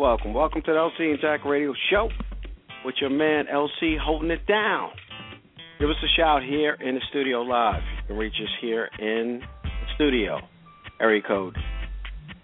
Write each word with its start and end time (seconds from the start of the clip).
Welcome, 0.00 0.32
welcome. 0.32 0.62
To 0.62 0.72
the 0.72 0.78
LC 0.78 1.10
and 1.10 1.20
Jack 1.20 1.44
Radio 1.44 1.74
Show 1.90 2.08
with 2.86 2.94
your 3.02 3.10
man 3.10 3.44
LC 3.52 3.98
holding 4.02 4.30
it 4.30 4.46
down. 4.46 4.88
Give 5.78 5.90
us 5.90 5.96
a 6.02 6.08
shout 6.16 6.42
here 6.42 6.72
in 6.80 6.94
the 6.94 7.02
studio 7.10 7.42
live. 7.42 7.82
You 7.82 8.06
can 8.06 8.16
reach 8.16 8.32
us 8.42 8.48
here 8.62 8.88
in 8.98 9.42
the 9.62 9.94
studio. 9.96 10.38
Area 11.02 11.20
code 11.20 11.54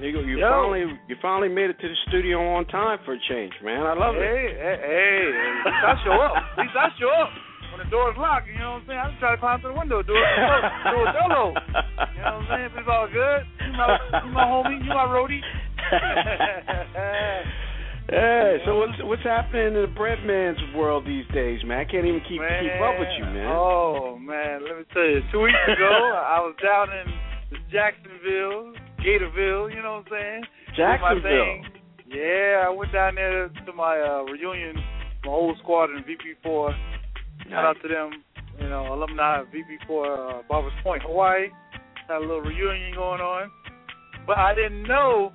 Good? 0.00 0.24
You, 0.26 0.38
Yo. 0.38 0.48
finally 0.48 0.98
you 1.08 1.16
finally 1.20 1.48
made 1.48 1.70
it 1.70 1.78
to 1.80 1.88
the 1.88 1.94
studio 2.08 2.38
on 2.54 2.64
time 2.66 2.98
for 3.04 3.14
a 3.14 3.18
change, 3.28 3.52
man. 3.62 3.82
I 3.82 3.94
love 3.94 4.14
it. 4.16 4.22
Hey, 4.22 4.54
hey, 4.54 4.78
hey, 4.78 5.32
at 5.34 5.66
least 5.66 5.84
I 5.84 5.94
show 6.04 6.12
up. 6.16 6.36
At 6.38 6.58
least 6.62 6.76
I 6.78 6.88
show 6.98 7.10
up 7.10 7.30
when 7.74 7.80
the 7.84 7.90
door's 7.90 8.16
locked. 8.16 8.46
You 8.48 8.58
know 8.58 8.72
what 8.78 8.82
I'm 8.82 8.86
saying? 8.86 8.98
I 8.98 9.08
just 9.10 9.18
try 9.20 9.30
to 9.34 9.40
climb 9.40 9.60
through 9.60 9.72
the 9.74 9.78
window, 9.78 10.02
do 10.02 10.14
it, 10.14 10.26
do 10.90 11.02
it 11.02 11.14
solo. 11.18 11.50
You 11.50 11.54
know 12.22 12.38
what 12.38 12.42
I'm 12.42 12.46
saying? 12.46 12.70
It's 12.78 12.88
all 12.88 13.08
good. 13.10 13.42
You 13.66 13.72
my, 13.74 13.98
you 14.24 14.30
my 14.32 14.44
homie. 14.46 14.78
You 14.82 14.90
my 14.94 15.06
roadie. 15.10 15.42
Hey, 18.08 18.56
so 18.64 18.78
what's 18.78 18.96
what's 19.04 19.22
happening 19.22 19.66
in 19.66 19.74
the 19.74 19.86
breadman's 19.86 20.56
world 20.74 21.04
these 21.04 21.26
days, 21.34 21.60
man? 21.62 21.80
I 21.80 21.84
can't 21.84 22.06
even 22.06 22.22
keep 22.26 22.40
man. 22.40 22.64
keep 22.64 22.80
up 22.80 22.96
with 22.96 23.08
you, 23.18 23.24
man. 23.24 23.52
Oh 23.52 24.16
man, 24.16 24.64
let 24.64 24.78
me 24.78 24.84
tell 24.94 25.04
you. 25.04 25.20
Two 25.30 25.42
weeks 25.44 25.60
ago, 25.68 26.16
I 26.16 26.40
was 26.40 26.56
down 26.56 26.88
in 26.88 27.12
Jacksonville, 27.70 28.72
Gatorville. 29.00 29.74
You 29.74 29.82
know 29.82 30.02
what 30.02 30.12
I'm 30.12 30.20
saying? 30.20 30.42
Jacksonville. 30.76 31.62
Yeah, 32.06 32.64
I 32.66 32.70
went 32.70 32.92
down 32.92 33.16
there 33.16 33.48
to 33.48 33.72
my 33.74 34.00
uh, 34.00 34.24
reunion, 34.24 34.76
my 35.24 35.32
old 35.32 35.58
squad 35.62 35.90
in 35.90 36.04
VP4. 36.04 36.74
Shout 37.50 37.64
out 37.64 37.76
to 37.82 37.88
them, 37.88 38.24
you 38.60 38.68
know, 38.68 38.94
alumni 38.94 39.40
of 39.40 39.46
VP4 39.48 39.90
uh, 39.90 40.42
Barbers 40.48 40.72
Point, 40.82 41.02
Hawaii. 41.02 41.48
Had 42.08 42.16
a 42.16 42.20
little 42.20 42.40
reunion 42.40 42.94
going 42.94 43.20
on. 43.20 43.50
But 44.26 44.38
I 44.38 44.54
didn't 44.54 44.84
know 44.84 45.32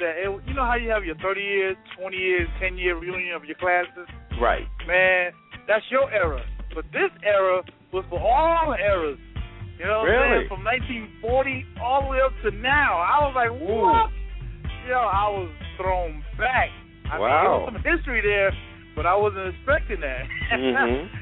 that, 0.00 0.14
it, 0.18 0.48
you 0.48 0.54
know 0.54 0.64
how 0.64 0.74
you 0.74 0.90
have 0.90 1.04
your 1.04 1.16
30 1.16 1.40
years, 1.40 1.76
20 1.98 2.16
years, 2.16 2.48
10 2.60 2.76
year 2.76 2.98
reunion 2.98 3.34
of 3.34 3.44
your 3.44 3.56
classes? 3.56 4.08
Right. 4.40 4.66
Man, 4.86 5.32
that's 5.66 5.84
your 5.90 6.10
era. 6.12 6.42
But 6.74 6.84
this 6.92 7.10
era 7.24 7.62
was 7.92 8.04
for 8.10 8.20
all 8.20 8.74
eras. 8.74 9.18
You 9.78 9.84
know 9.86 9.98
what 10.00 10.08
Really? 10.08 10.24
I'm 10.24 10.38
saying? 10.40 10.48
From 10.48 10.64
1940 10.64 11.66
all 11.84 12.00
the 12.02 12.08
way 12.08 12.20
up 12.24 12.32
to 12.44 12.50
now. 12.50 12.96
I 12.96 13.20
was 13.28 13.34
like, 13.36 13.52
what? 13.52 14.08
Yo, 14.88 14.96
I 14.96 15.28
was 15.28 15.50
thrown 15.76 16.24
back. 16.38 16.70
I 17.10 17.18
mean, 17.18 17.20
Wow. 17.20 17.42
there 17.42 17.50
was 17.60 17.68
some 17.74 17.82
history 17.84 18.20
there, 18.22 18.52
but 18.96 19.04
I 19.06 19.14
wasn't 19.14 19.52
expecting 19.54 20.00
that. 20.00 20.24
Mm-hmm. 20.52 21.06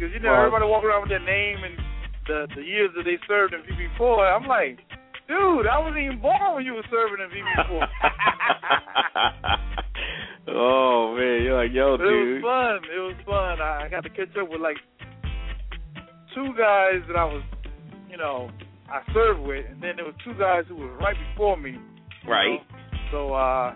Because 0.00 0.14
you 0.16 0.20
know 0.24 0.32
Well- 0.32 0.40
everybody 0.48 0.64
walking 0.64 0.88
around 0.88 1.02
with 1.02 1.10
their 1.12 1.20
name 1.20 1.58
and 1.60 1.76
the 2.26 2.48
the 2.56 2.62
years 2.64 2.88
that 2.96 3.04
they 3.04 3.18
served 3.28 3.52
in 3.52 3.60
VP4. 3.68 4.32
I'm 4.32 4.48
like, 4.48 4.80
dude, 5.28 5.66
I 5.68 5.76
wasn't 5.78 6.00
even 6.00 6.20
born 6.24 6.54
when 6.56 6.64
you 6.64 6.72
were 6.72 6.88
serving 6.88 7.20
in 7.20 7.28
VP4. 7.28 7.84
oh 10.48 11.14
man, 11.16 11.42
you're 11.42 11.62
like, 11.62 11.72
yo, 11.72 11.96
But 11.98 12.06
it 12.06 12.16
was 12.16 12.42
fun. 12.42 12.76
It 12.88 12.98
was 13.00 13.16
fun. 13.26 13.60
I, 13.60 13.84
I 13.84 13.88
got 13.90 14.02
to 14.04 14.10
catch 14.10 14.34
up 14.40 14.48
with 14.48 14.60
like 14.60 14.76
two 16.34 16.52
guys 16.56 17.02
that 17.08 17.16
I 17.16 17.24
was, 17.24 17.42
you 18.10 18.16
know, 18.16 18.50
I 18.90 19.00
served 19.14 19.40
with, 19.40 19.64
and 19.70 19.80
then 19.82 19.96
there 19.96 20.04
was 20.04 20.14
two 20.24 20.34
guys 20.34 20.64
who 20.68 20.76
were 20.76 20.92
right 20.98 21.16
before 21.30 21.56
me. 21.56 21.78
Right. 22.26 22.58
know. 22.60 22.76
So 23.12 23.34
uh, 23.34 23.74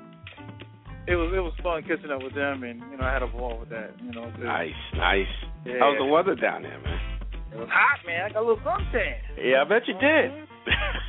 it 1.06 1.16
was 1.16 1.32
it 1.34 1.40
was 1.40 1.52
fun 1.62 1.82
catching 1.82 2.10
up 2.10 2.22
with 2.22 2.34
them, 2.34 2.62
and 2.62 2.80
you 2.90 2.96
know 2.98 3.04
I 3.04 3.12
had 3.12 3.22
a 3.22 3.26
ball 3.28 3.58
with 3.58 3.70
that. 3.70 3.92
You 4.02 4.12
know. 4.12 4.26
just- 4.30 4.42
Nice, 4.42 4.72
nice. 4.96 5.26
Yeah. 5.64 5.74
How's 5.80 5.98
the 5.98 6.04
weather 6.04 6.34
down 6.34 6.62
there, 6.62 6.78
man? 6.80 7.00
It 7.52 7.58
was 7.58 7.68
hot, 7.70 8.00
man. 8.06 8.24
I 8.26 8.28
got 8.32 8.42
a 8.42 8.46
little 8.46 8.64
suntan. 8.64 9.14
Yeah, 9.38 9.62
I 9.62 9.64
bet 9.68 9.86
you 9.86 9.94
did. 9.94 10.30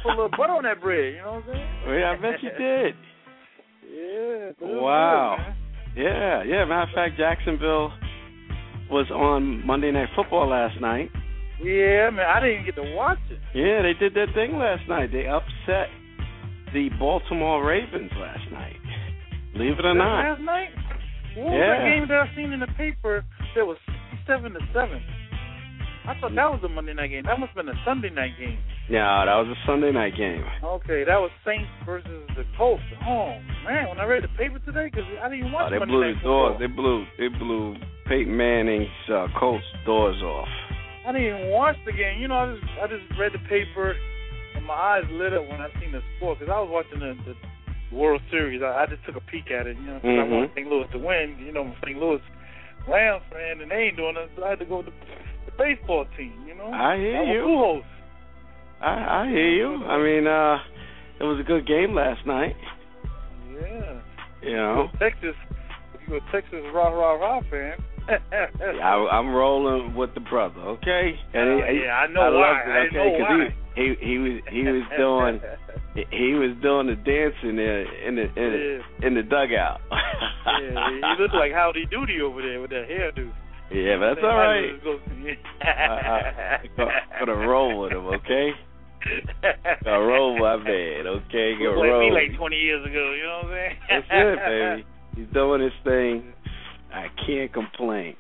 Put 0.04 0.10
a 0.14 0.16
little 0.16 0.30
butter 0.30 0.54
on 0.54 0.64
that 0.64 0.80
bread. 0.82 1.14
You 1.16 1.22
know 1.22 1.42
what 1.42 1.50
I'm 1.50 1.54
saying? 1.54 1.70
yeah, 2.00 2.12
I 2.12 2.22
bet 2.22 2.44
you 2.44 2.50
did. 2.52 2.96
Yeah. 3.90 4.52
but 4.60 4.66
it 4.70 4.76
was 4.76 4.84
Wow. 4.84 5.38
good. 5.96 6.04
Yeah, 6.04 6.44
yeah. 6.44 6.66
Matter 6.66 6.84
of 6.92 6.94
fact, 6.94 7.18
Jacksonville 7.18 7.92
was 8.92 9.10
on 9.12 9.66
Monday 9.66 9.92
Night 9.92 10.10
Football 10.16 10.50
last 10.50 10.80
night. 10.82 11.10
Yeah, 11.64 12.10
man. 12.12 12.26
I 12.28 12.40
didn't 12.40 12.54
even 12.62 12.66
get 12.66 12.76
to 12.76 12.96
watch 12.96 13.20
it. 13.32 13.40
Yeah, 13.54 13.82
they 13.82 13.94
did 13.98 14.14
their 14.14 14.28
thing 14.34 14.58
last 14.58 14.88
night. 14.90 15.12
They 15.12 15.26
upset 15.28 15.88
the 16.74 16.90
Baltimore 17.00 17.64
Ravens 17.66 18.12
last 18.20 18.44
night. 18.52 18.76
Believe 19.54 19.80
it 19.80 19.86
or 19.86 19.94
not. 19.96 20.36
Last 20.36 20.42
night? 20.42 20.70
What 21.38 21.46
was 21.48 21.54
Yeah. 21.56 21.68
that 21.80 21.84
game 21.90 22.08
that 22.08 22.20
I 22.28 22.36
seen 22.36 22.52
in 22.52 22.60
the 22.60 22.68
paper 22.76 23.24
that 23.56 23.66
was 23.66 23.78
seven 24.28 24.54
to 24.54 24.60
seven? 24.74 25.02
I 26.08 26.14
thought 26.22 26.36
that 26.36 26.52
was 26.52 26.62
a 26.64 26.70
Monday 26.70 26.94
night 26.94 27.10
game. 27.10 27.24
That 27.24 27.40
must 27.40 27.54
have 27.56 27.66
been 27.66 27.74
a 27.74 27.80
Sunday 27.84 28.12
night 28.12 28.38
game. 28.38 28.60
No, 28.90 29.02
that 29.26 29.34
was 29.42 29.48
a 29.50 29.58
Sunday 29.66 29.92
night 29.92 30.14
game. 30.16 30.46
Okay, 30.64 31.04
that 31.04 31.18
was 31.18 31.32
Saints 31.44 31.66
versus 31.84 32.22
the 32.36 32.46
Colts. 32.58 32.84
Oh 33.08 33.34
man, 33.66 33.90
when 33.90 33.98
I 34.00 34.06
read 34.06 34.22
the 34.24 34.28
paper 34.38 34.60
today, 34.60 34.86
because 34.92 35.06
I 35.20 35.28
didn't 35.30 35.40
even 35.40 35.52
watch 35.52 35.68
Oh, 35.68 35.70
they 35.72 35.80
Monday 35.80 35.92
blew 35.94 36.06
night 36.14 36.22
the 36.22 36.30
doors. 36.30 36.60
They 36.60 36.68
blew. 36.68 37.06
They 37.18 37.28
blew 37.30 37.76
Peyton 38.06 38.38
Manning's 38.38 38.92
uh, 39.10 39.28
Colts 39.40 39.66
doors 39.88 40.22
off. 40.22 40.48
I 41.06 41.12
didn't 41.12 41.28
even 41.28 41.52
watch 41.52 41.76
the 41.86 41.92
game. 41.92 42.20
You 42.22 42.28
know, 42.28 42.36
I 42.36 42.54
just 42.56 42.66
I 42.82 42.88
just 42.88 43.20
read 43.20 43.32
the 43.34 43.40
paper, 43.48 43.96
and 44.56 44.66
my 44.66 44.74
eyes 44.74 45.04
lit 45.12 45.34
up 45.34 45.48
when 45.48 45.62
I 45.62 45.70
seen 45.80 45.92
the 45.92 46.02
score 46.18 46.36
because 46.36 46.50
I 46.52 46.60
was 46.60 46.70
watching 46.72 47.00
the, 47.00 47.14
the 47.30 47.36
World 47.96 48.22
Series. 48.32 48.62
I, 48.64 48.84
I 48.84 48.86
just 48.88 49.06
took 49.06 49.16
a 49.16 49.22
peek 49.32 49.52
at 49.52 49.68
it. 49.68 49.78
You 49.78 49.86
know, 49.86 50.00
'cause 50.02 50.18
I 50.20 50.24
wanted 50.28 50.52
St. 50.56 50.68
Louis 50.68 50.88
to 50.94 50.98
win. 50.98 51.38
You 51.40 51.52
know, 51.54 51.62
I'm 51.62 51.76
St. 51.86 51.98
Louis 52.00 52.22
Rams 52.88 53.24
fan, 53.32 53.62
and 53.62 53.70
they 53.70 53.76
ain't 53.94 53.98
doing 53.98 54.16
it, 54.18 54.30
so 54.36 54.44
I 54.44 54.50
had 54.52 54.60
to 54.60 54.66
go 54.66 54.78
with 54.78 54.88
the, 54.88 54.94
the 55.46 55.52
baseball 55.58 56.06
team. 56.18 56.34
You 56.48 56.56
know, 56.56 56.72
I 56.74 56.98
hear 56.98 57.22
I'm 57.22 57.28
you. 57.30 57.42
a 57.42 57.48
Pujols. 57.48 57.84
I, 58.82 59.24
I 59.24 59.30
hear 59.30 59.50
you. 59.52 59.84
I 59.86 59.98
mean, 60.02 60.28
uh, 60.28 60.58
it 61.20 61.24
was 61.24 61.40
a 61.40 61.44
good 61.44 61.66
game 61.68 61.94
last 61.94 62.26
night. 62.26 62.56
Yeah. 63.54 64.00
You 64.42 64.56
know, 64.58 64.90
Texas. 65.00 65.36
If 65.94 66.10
you 66.10 66.18
a 66.18 66.20
Texas 66.32 66.62
rah 66.74 66.90
rah 66.90 67.14
rah 67.14 67.42
fan. 67.50 67.78
I, 68.10 69.08
I'm 69.12 69.34
rolling 69.34 69.96
with 69.96 70.14
the 70.14 70.20
brother. 70.22 70.60
Okay, 70.78 71.16
and 71.34 71.62
Uh, 71.62 71.66
yeah, 71.72 71.98
I 72.00 72.08
know 72.08 72.22
I 72.22 72.30
why. 72.30 72.62
it, 72.62 72.70
I 72.70 72.86
okay, 72.88 72.96
know 72.96 73.18
'cause 73.18 73.30
why. 73.30 73.56
he 73.76 73.82
he 73.82 73.96
he 74.08 74.18
was 74.20 74.42
he 74.52 74.64
was 74.64 74.84
doing 74.98 75.42
he 76.12 76.34
was 76.34 76.52
doing 76.62 76.88
the 76.88 76.96
dancing 76.96 77.58
in 77.58 78.16
the 78.16 78.26
in 78.38 78.52
the, 78.52 79.08
in 79.08 79.14
the 79.16 79.24
dugout. 79.24 79.82
yeah, 79.92 80.90
he 80.92 81.22
looked 81.22 81.34
like 81.34 81.52
Howdy 81.54 81.86
Doody 81.88 82.22
over 82.22 82.42
there 82.42 82.62
with 82.62 82.70
that 82.72 82.88
hairdo. 82.90 83.32
yeah, 83.72 83.98
but 83.98 84.16
that's 84.16 84.24
all 84.24 84.38
right. 84.38 84.70
I, 85.62 86.60
I, 86.78 87.20
gonna 87.26 87.48
roll 87.48 87.82
with 87.82 87.92
him, 87.92 88.06
okay? 88.08 88.52
Gonna 89.84 90.00
roll 90.06 90.34
with 90.34 90.42
my 90.42 90.58
man, 90.58 91.08
okay? 91.08 91.54
He 91.58 91.64
Gonna 91.66 91.78
was 91.78 91.90
like 91.90 92.00
me 92.00 92.12
like 92.30 92.38
20 92.38 92.56
years 92.56 92.86
ago, 92.86 93.14
you 93.14 93.24
know 93.24 93.42
what 93.44 93.46
I'm 93.46 93.52
saying? 93.52 93.76
That's 93.90 94.08
it, 94.12 94.40
baby. 94.46 94.86
He's 95.16 95.34
doing 95.34 95.62
his 95.62 95.74
thing. 95.84 96.34
I 96.96 97.08
can't 97.28 97.52
complain. 97.54 98.16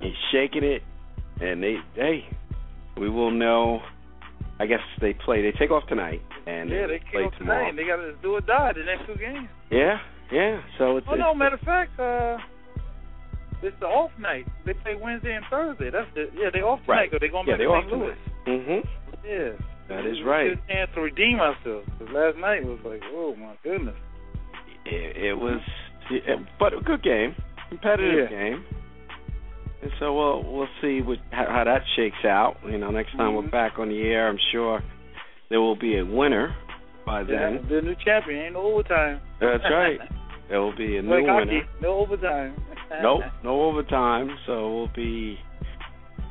He's 0.00 0.14
shaking 0.30 0.62
it, 0.62 0.82
and 1.40 1.62
they, 1.62 1.76
hey, 1.94 2.24
we 2.96 3.10
will 3.10 3.30
know. 3.32 3.80
I 4.58 4.66
guess 4.66 4.80
they 5.00 5.12
play. 5.12 5.42
They 5.42 5.52
take 5.58 5.70
off 5.70 5.82
tonight, 5.88 6.22
and 6.46 6.70
yeah, 6.70 6.86
they 6.86 6.98
play 7.10 7.24
kick 7.24 7.32
off 7.32 7.38
tomorrow. 7.38 7.70
tonight. 7.70 7.76
They 7.76 7.86
got 7.88 7.96
to 7.96 8.14
do 8.22 8.36
or 8.36 8.40
die 8.40 8.72
the 8.72 8.84
next 8.84 9.06
two 9.06 9.16
games. 9.20 9.48
Yeah, 9.70 9.98
Yeah. 10.32 10.62
So 10.78 10.96
it's. 10.96 11.06
Oh 11.10 11.12
it's, 11.14 11.20
no, 11.20 11.34
matter 11.34 11.56
of 11.56 11.60
fact, 11.60 11.98
uh, 12.00 12.38
it's 13.62 13.76
the 13.80 13.86
off 13.86 14.12
night. 14.18 14.46
They 14.64 14.72
play 14.74 14.94
Wednesday 14.94 15.34
and 15.34 15.44
Thursday. 15.50 15.90
That's 15.90 16.08
the 16.14 16.30
yeah. 16.34 16.48
They 16.52 16.60
off 16.60 16.80
tonight. 16.86 16.94
Right. 16.94 17.10
Cause 17.10 17.20
they 17.20 17.28
gonna 17.28 17.50
yeah, 17.50 17.56
they 17.58 17.64
it 17.64 17.66
off 17.66 17.84
St. 17.84 18.00
Louis. 18.00 18.16
Mhm. 18.46 18.88
Yeah. 19.26 19.66
That 19.88 20.06
is 20.06 20.16
right. 20.24 20.52
A 20.52 20.56
chance 20.72 20.90
to 20.94 21.00
redeem 21.00 21.38
ourselves. 21.40 21.86
'Cause 21.98 22.08
last 22.12 22.38
night 22.38 22.64
was 22.64 22.78
like, 22.84 23.02
oh 23.12 23.34
my 23.36 23.54
goodness. 23.62 23.94
It, 24.86 25.16
it 25.16 25.34
was, 25.34 25.60
yeah, 26.10 26.36
but 26.58 26.72
a 26.72 26.80
good 26.80 27.02
game, 27.02 27.34
competitive 27.68 28.30
Yeah. 28.30 28.36
game. 28.50 28.64
And 29.82 29.90
so 29.98 30.14
we'll 30.14 30.42
we'll 30.42 30.68
see 30.80 31.02
what 31.02 31.18
how, 31.30 31.46
how 31.48 31.64
that 31.64 31.82
shakes 31.96 32.24
out. 32.24 32.56
You 32.66 32.78
know, 32.78 32.90
next 32.90 33.12
time 33.16 33.34
we're 33.34 33.42
Mhm. 33.42 33.50
back 33.50 33.78
on 33.78 33.88
the 33.88 34.02
air, 34.10 34.28
I'm 34.28 34.38
sure 34.52 34.82
there 35.50 35.60
will 35.60 35.76
be 35.76 35.98
a 35.98 36.04
winner 36.04 36.54
by 37.04 37.20
Yeah, 37.20 37.26
then. 37.50 37.66
the 37.68 37.82
new 37.82 37.94
champion 37.96 38.40
ain't 38.46 38.54
no 38.54 38.62
overtime. 38.62 39.20
That's 39.40 39.64
right. 39.70 40.00
There 40.48 40.60
will 40.60 40.76
be 40.76 40.96
a 40.96 41.02
new 41.02 41.10
like 41.10 41.24
winner. 41.26 41.62
no 41.82 41.94
overtime. 41.98 42.54
Nope, 43.02 43.22
no 43.42 43.62
overtime. 43.62 44.30
So 44.46 44.72
we'll 44.76 44.92
be, 44.94 45.36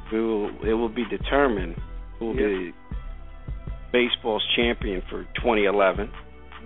we 0.10 0.22
will, 0.22 0.50
it 0.66 0.72
will 0.74 0.88
be 0.88 1.04
determined 1.10 1.76
who 2.18 2.28
will 2.28 2.34
be 2.36 2.74
baseball's 3.92 4.44
champion 4.56 5.02
for 5.10 5.24
2011. 5.36 6.10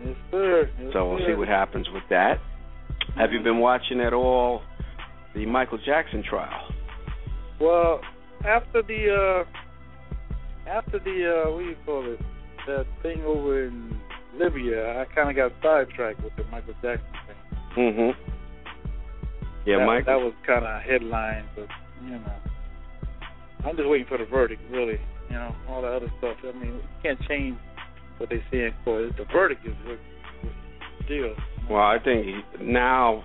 Yes, 0.06 0.16
sir. 0.30 0.70
Yes, 0.80 0.94
So 0.94 1.10
we'll 1.10 1.26
see 1.26 1.34
what 1.34 1.48
happens 1.48 1.88
with 1.92 2.04
that. 2.12 2.38
Have 3.18 3.32
you 3.34 3.42
been 3.42 3.60
watching 3.60 4.00
at 4.00 4.14
all 4.14 4.62
the 5.36 5.46
Michael 5.46 5.78
Jackson 5.86 6.24
trial? 6.24 6.72
Well, 7.60 8.02
after 8.46 8.82
the 8.82 9.46
uh 9.46 10.70
after 10.70 11.00
the 11.00 11.46
uh 11.46 11.52
what 11.52 11.60
do 11.60 11.66
you 11.66 11.76
call 11.86 12.12
it? 12.14 12.20
That 12.68 12.86
thing 13.02 13.22
over 13.24 13.68
in 13.68 14.00
Libya, 14.38 15.02
I 15.02 15.06
kinda 15.14 15.34
got 15.34 15.52
sidetracked 15.62 16.24
with 16.24 16.36
the 16.38 16.44
Michael 16.46 16.76
Jackson 16.82 17.08
thing. 17.28 17.94
Mhm. 17.94 18.16
Yeah, 19.66 19.80
that, 19.80 19.86
Mike. 19.86 20.06
that 20.06 20.20
was 20.20 20.34
kinda 20.46 20.78
a 20.78 20.80
headline, 20.80 21.46
but 21.56 21.68
you 22.04 22.12
know. 22.12 22.34
I'm 23.66 23.76
just 23.76 23.90
waiting 23.90 24.08
for 24.08 24.18
the 24.18 24.26
verdict, 24.26 24.62
really. 24.72 25.00
You 25.30 25.36
know, 25.36 25.54
all 25.68 25.82
the 25.82 25.90
other 25.90 26.12
stuff. 26.20 26.38
I 26.44 26.54
mean, 26.54 26.76
you 26.76 26.84
can't 27.04 27.20
change 27.28 27.58
what 28.18 28.30
they 28.30 28.42
say 28.52 28.66
in 28.66 28.74
court. 28.86 29.18
The 29.18 29.26
verdict 29.26 29.66
is 29.66 29.74
what 29.86 30.00
what 30.42 31.08
deal. 31.08 31.36
Well, 31.70 31.82
I 31.82 31.98
think 32.04 32.26
now 32.62 33.24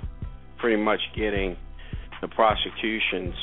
pretty 0.58 0.80
much 0.82 1.00
getting 1.16 1.56
the 2.20 2.28
prosecution's 2.28 3.34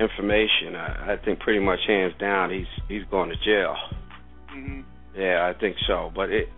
information. 0.00 0.76
I, 0.76 1.14
I 1.14 1.16
think 1.24 1.40
pretty 1.40 1.60
much 1.60 1.80
hands 1.86 2.14
down 2.20 2.50
he's 2.50 2.66
he's 2.88 3.02
going 3.10 3.30
to 3.30 3.36
jail. 3.44 3.74
Mhm. 4.54 4.84
Yeah, 5.16 5.52
I 5.54 5.58
think 5.58 5.76
so. 5.86 6.12
But 6.14 6.30
it, 6.30 6.48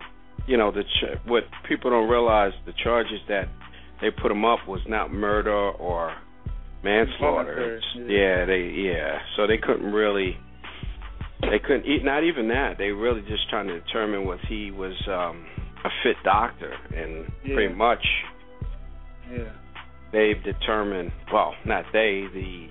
you 0.47 0.57
know, 0.57 0.71
the 0.71 0.83
ch- 0.83 1.17
what 1.25 1.43
people 1.67 1.89
don't 1.91 2.09
realize 2.09 2.53
the 2.65 2.73
charges 2.83 3.19
that 3.27 3.47
they 4.01 4.09
put 4.11 4.31
him 4.31 4.45
up 4.45 4.59
was 4.67 4.81
not 4.87 5.11
murder 5.11 5.51
or 5.53 6.13
manslaughter. 6.83 7.79
Yeah. 7.95 8.03
yeah, 8.07 8.45
they 8.45 8.61
yeah. 8.69 9.19
So 9.35 9.47
they 9.47 9.57
couldn't 9.57 9.91
really. 9.91 10.37
They 11.41 11.57
couldn't 11.59 11.85
eat. 11.87 12.03
Not 12.03 12.23
even 12.23 12.47
that. 12.49 12.77
They 12.77 12.91
really 12.91 13.21
just 13.21 13.49
trying 13.49 13.67
to 13.67 13.79
determine 13.79 14.25
was 14.25 14.39
he 14.47 14.69
was 14.69 14.93
um 15.07 15.45
a 15.83 15.89
fit 16.03 16.17
doctor, 16.23 16.75
and 16.95 17.31
Yeah. 17.43 17.53
pretty 17.55 17.73
much 17.73 18.05
Yeah. 19.31 19.43
they've 20.11 20.41
determined. 20.43 21.11
Well, 21.31 21.55
not 21.65 21.85
they. 21.91 22.27
The 22.27 22.69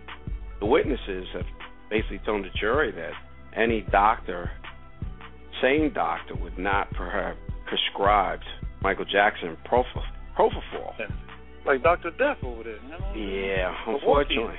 the 0.61 0.67
witnesses 0.67 1.27
have 1.33 1.47
basically 1.89 2.19
told 2.19 2.45
the 2.45 2.51
jury 2.51 2.91
that 2.93 3.13
any 3.55 3.81
doctor, 3.81 4.51
sane 5.61 5.91
doctor, 5.95 6.35
would 6.35 6.59
not 6.59 6.95
have 6.97 7.37
prescribed 7.67 8.45
Michael 8.83 9.07
Jackson 9.07 9.57
propofol. 9.65 10.05
propofol. 10.37 10.95
Like 11.65 11.83
Dr. 11.83 12.11
Death 12.13 12.43
over 12.43 12.63
there. 12.63 12.79
Yeah, 13.15 13.75
Or 13.87 13.95
unfortunately. 13.95 14.59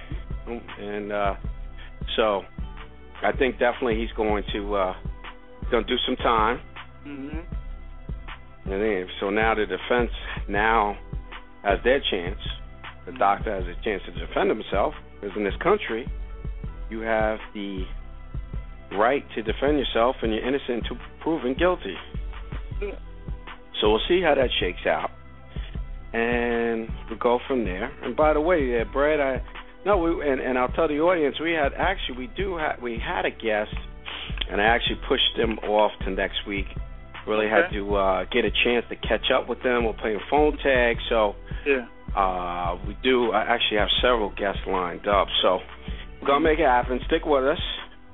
And 0.79 1.11
uh 1.11 1.35
so 2.15 2.45
I 3.23 3.31
think 3.31 3.59
definitely 3.59 3.95
he's 3.99 4.11
going 4.13 4.43
to 4.53 4.75
uh 4.75 4.95
to 5.71 5.83
do 5.83 5.97
some 5.99 6.15
time. 6.17 6.59
Mhm. 7.05 7.43
And 8.65 8.81
then, 8.81 9.07
so 9.19 9.29
now 9.29 9.55
the 9.55 9.65
defense 9.65 10.11
now 10.47 10.97
has 11.63 11.79
their 11.83 12.01
chance. 12.11 12.39
The 13.05 13.13
doctor 13.13 13.53
has 13.53 13.63
a 13.63 13.83
chance 13.83 14.03
to 14.05 14.25
defend 14.25 14.49
himself 14.49 14.93
because 15.19 15.35
in 15.35 15.43
this 15.43 15.55
country 15.61 16.07
you 16.89 17.01
have 17.01 17.39
the 17.53 17.85
right 18.97 19.23
to 19.35 19.41
defend 19.41 19.79
yourself 19.79 20.17
and 20.21 20.33
you're 20.33 20.45
innocent 20.45 20.83
until 20.83 20.97
proven 21.21 21.55
guilty. 21.57 21.95
So 23.79 23.89
we'll 23.89 24.01
see 24.07 24.21
how 24.21 24.35
that 24.35 24.49
shakes 24.59 24.85
out, 24.85 25.09
and 26.13 26.87
we'll 27.09 27.17
go 27.17 27.39
from 27.47 27.63
there. 27.63 27.91
And 28.03 28.15
by 28.15 28.33
the 28.33 28.41
way, 28.41 28.63
yeah, 28.63 28.83
Brad, 28.83 29.19
I 29.19 29.41
no, 29.85 29.97
we 29.97 30.29
and, 30.29 30.39
and 30.39 30.57
I'll 30.57 30.69
tell 30.69 30.87
the 30.87 30.99
audience 30.99 31.39
we 31.39 31.53
had 31.53 31.73
actually 31.73 32.17
we 32.17 32.27
do 32.37 32.57
ha- 32.57 32.75
we 32.81 32.99
had 33.03 33.25
a 33.25 33.31
guest, 33.31 33.73
and 34.51 34.61
I 34.61 34.65
actually 34.65 34.99
pushed 35.07 35.35
them 35.37 35.57
off 35.59 35.91
to 36.05 36.11
next 36.11 36.45
week. 36.47 36.67
Really 37.27 37.47
had 37.47 37.69
to 37.71 37.95
uh, 37.95 38.25
get 38.31 38.45
a 38.45 38.51
chance 38.63 38.85
to 38.89 38.95
catch 38.95 39.29
up 39.33 39.47
with 39.47 39.61
them. 39.63 39.85
We're 39.85 39.93
playing 39.93 40.19
phone 40.29 40.57
tag, 40.57 40.97
so 41.09 41.35
Yeah. 41.65 41.85
uh, 42.15 42.77
we 42.87 42.97
do. 43.03 43.31
I 43.31 43.41
actually 43.41 43.77
have 43.77 43.89
several 44.01 44.29
guests 44.31 44.61
lined 44.67 45.07
up, 45.07 45.27
so 45.41 45.59
we're 46.19 46.27
gonna 46.27 46.39
make 46.41 46.59
it 46.59 46.65
happen. 46.65 46.99
Stick 47.07 47.25
with 47.25 47.45
us 47.45 47.59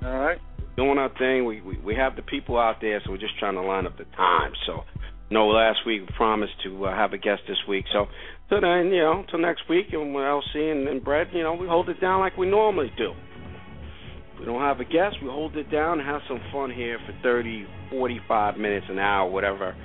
All 0.03 0.17
right. 0.19 0.39
doing 0.75 0.97
our 0.97 1.09
thing. 1.17 1.45
We, 1.45 1.61
we 1.61 1.77
we 1.77 1.95
have 1.95 2.15
the 2.15 2.21
people 2.21 2.57
out 2.59 2.81
there, 2.81 3.01
so 3.05 3.11
we're 3.11 3.17
just 3.17 3.37
trying 3.39 3.55
to 3.55 3.61
line 3.61 3.85
up 3.85 3.97
the 3.97 4.05
time. 4.17 4.51
So, 4.65 4.83
no, 5.31 5.47
last 5.47 5.79
week 5.85 6.01
we 6.01 6.07
promised 6.15 6.53
to 6.63 6.85
uh, 6.87 6.95
have 6.95 7.13
a 7.13 7.17
guest 7.17 7.43
this 7.47 7.57
week. 7.67 7.85
So, 7.93 8.07
till 8.49 8.59
then, 8.61 8.87
you 8.91 9.01
know, 9.01 9.23
till 9.29 9.39
next 9.39 9.69
week, 9.69 9.87
and 9.93 10.13
LC 10.15 10.71
and, 10.71 10.87
and 10.87 11.01
Brett, 11.03 11.33
you 11.33 11.43
know, 11.43 11.53
we 11.53 11.65
hold 11.67 11.87
it 11.89 11.99
down 12.01 12.19
like 12.19 12.37
we 12.37 12.47
normally 12.49 12.91
do. 12.97 13.13
We 14.39 14.45
don't 14.45 14.61
have 14.61 14.79
a 14.79 14.85
guest. 14.85 15.17
We 15.21 15.29
hold 15.29 15.55
it 15.57 15.71
down 15.71 15.99
and 15.99 16.07
have 16.07 16.21
some 16.27 16.39
fun 16.51 16.71
here 16.71 16.99
for 17.05 17.13
30, 17.23 17.65
45 17.89 18.57
minutes, 18.57 18.85
an 18.89 18.99
hour, 18.99 19.29
whatever 19.29 19.75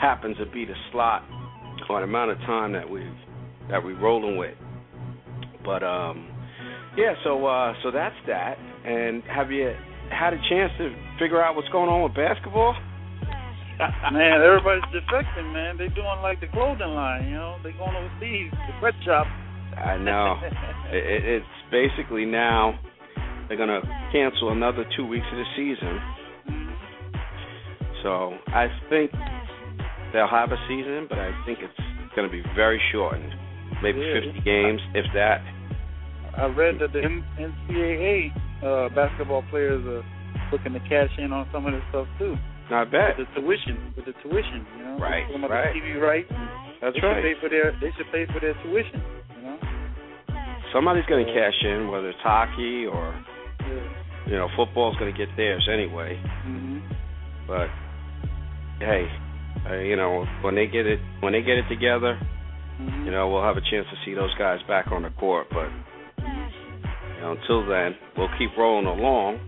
happens 0.00 0.36
to 0.38 0.46
be 0.46 0.64
the 0.64 0.74
slot 0.90 1.22
or 1.88 2.00
the 2.00 2.04
amount 2.04 2.30
of 2.32 2.38
time 2.38 2.72
that 2.72 2.88
we 2.88 3.00
that 3.70 3.82
we're 3.84 3.98
rolling 4.00 4.36
with. 4.36 4.54
But 5.64 5.82
um, 5.84 6.28
yeah. 6.96 7.14
So 7.24 7.46
uh, 7.46 7.74
so 7.82 7.90
that's 7.90 8.14
that. 8.26 8.56
And 8.84 9.22
have 9.24 9.50
you 9.52 9.72
had 10.10 10.32
a 10.34 10.40
chance 10.50 10.72
to 10.78 10.94
figure 11.20 11.40
out 11.42 11.54
what's 11.54 11.68
going 11.68 11.88
on 11.88 12.02
with 12.02 12.14
basketball? 12.14 12.74
Man, 14.12 14.42
everybody's 14.42 14.84
defecting, 14.94 15.52
man. 15.52 15.76
They're 15.78 15.88
doing 15.88 16.20
like 16.22 16.40
the 16.40 16.46
clothing 16.48 16.94
line, 16.94 17.24
you 17.28 17.34
know. 17.34 17.56
They're 17.62 17.72
going 17.72 17.96
overseas, 17.96 18.50
the 18.52 18.72
sweat 18.78 18.94
shop. 19.04 19.26
I 19.76 19.96
know. 19.96 20.36
it, 20.92 21.04
it- 21.04 21.24
it's 21.40 21.46
basically 21.70 22.24
now 22.26 22.78
they're 23.52 23.66
gonna 23.66 23.84
cancel 24.12 24.48
another 24.50 24.82
two 24.96 25.04
weeks 25.04 25.26
of 25.30 25.36
the 25.36 25.44
season. 25.52 26.00
So 28.02 28.32
I 28.48 28.68
think 28.88 29.12
they'll 30.12 30.26
have 30.26 30.52
a 30.52 30.60
season, 30.66 31.04
but 31.06 31.18
I 31.18 31.36
think 31.44 31.58
it's 31.60 32.16
gonna 32.16 32.32
be 32.32 32.40
very 32.56 32.80
shortened. 32.90 33.28
Maybe 33.82 34.00
Yeah. 34.00 34.20
50 34.24 34.40
games, 34.40 34.80
if 34.94 35.04
that. 35.12 35.42
I 36.34 36.46
read 36.46 36.78
that 36.78 36.94
the 36.94 37.02
NCAA 37.02 38.32
uh, 38.62 38.88
basketball 38.88 39.42
players 39.50 39.84
are 39.84 40.02
looking 40.50 40.72
to 40.72 40.80
cash 40.88 41.12
in 41.18 41.30
on 41.30 41.46
some 41.52 41.66
of 41.66 41.74
this 41.74 41.82
stuff 41.90 42.08
too. 42.18 42.38
Not 42.70 42.90
bad. 42.90 43.18
With 43.18 43.28
the 43.34 43.40
tuition, 43.42 43.92
with 43.94 44.06
the 44.06 44.14
tuition, 44.24 44.66
you 44.78 44.84
know. 44.84 44.96
Right, 44.96 45.28
about 45.34 45.50
right. 45.50 45.74
The 45.74 45.80
TV 45.80 46.00
rights. 46.00 46.32
That's 46.80 46.94
they 46.94 47.00
should 47.00 47.06
right. 47.06 47.22
pay 47.22 47.34
for 47.34 47.50
their. 47.50 47.72
They 47.82 47.92
should 47.98 48.10
pay 48.10 48.24
for 48.32 48.40
their 48.40 48.54
tuition. 48.64 49.02
You 49.36 49.42
know. 49.42 49.58
Somebody's 50.72 51.04
gonna 51.04 51.26
cash 51.26 51.62
in, 51.64 51.88
whether 51.90 52.08
it's 52.08 52.18
hockey 52.20 52.86
or 52.86 53.12
Yeah. 53.68 54.26
you 54.26 54.32
know 54.36 54.48
football's 54.56 54.96
gonna 54.96 55.12
get 55.12 55.28
theirs 55.36 55.68
anyway. 55.72 56.20
hmm 56.44 56.78
But 57.46 57.68
hey, 58.80 59.06
uh, 59.68 59.74
you 59.78 59.96
know 59.96 60.24
when 60.42 60.54
they 60.54 60.66
get 60.66 60.86
it 60.86 60.98
when 61.20 61.32
they 61.32 61.42
get 61.42 61.58
it 61.58 61.68
together, 61.68 62.18
hmm 62.78 63.04
you 63.06 63.10
know 63.10 63.28
we'll 63.30 63.42
have 63.42 63.56
a 63.56 63.60
chance 63.70 63.86
to 63.90 63.96
see 64.04 64.14
those 64.14 64.34
guys 64.38 64.60
back 64.68 64.90
on 64.92 65.02
the 65.02 65.10
court. 65.10 65.46
But 65.50 65.68
you 66.18 67.20
know 67.20 67.32
until 67.40 67.66
then, 67.66 67.94
we'll 68.16 68.30
keep 68.38 68.50
rolling 68.58 68.86
along. 68.86 69.40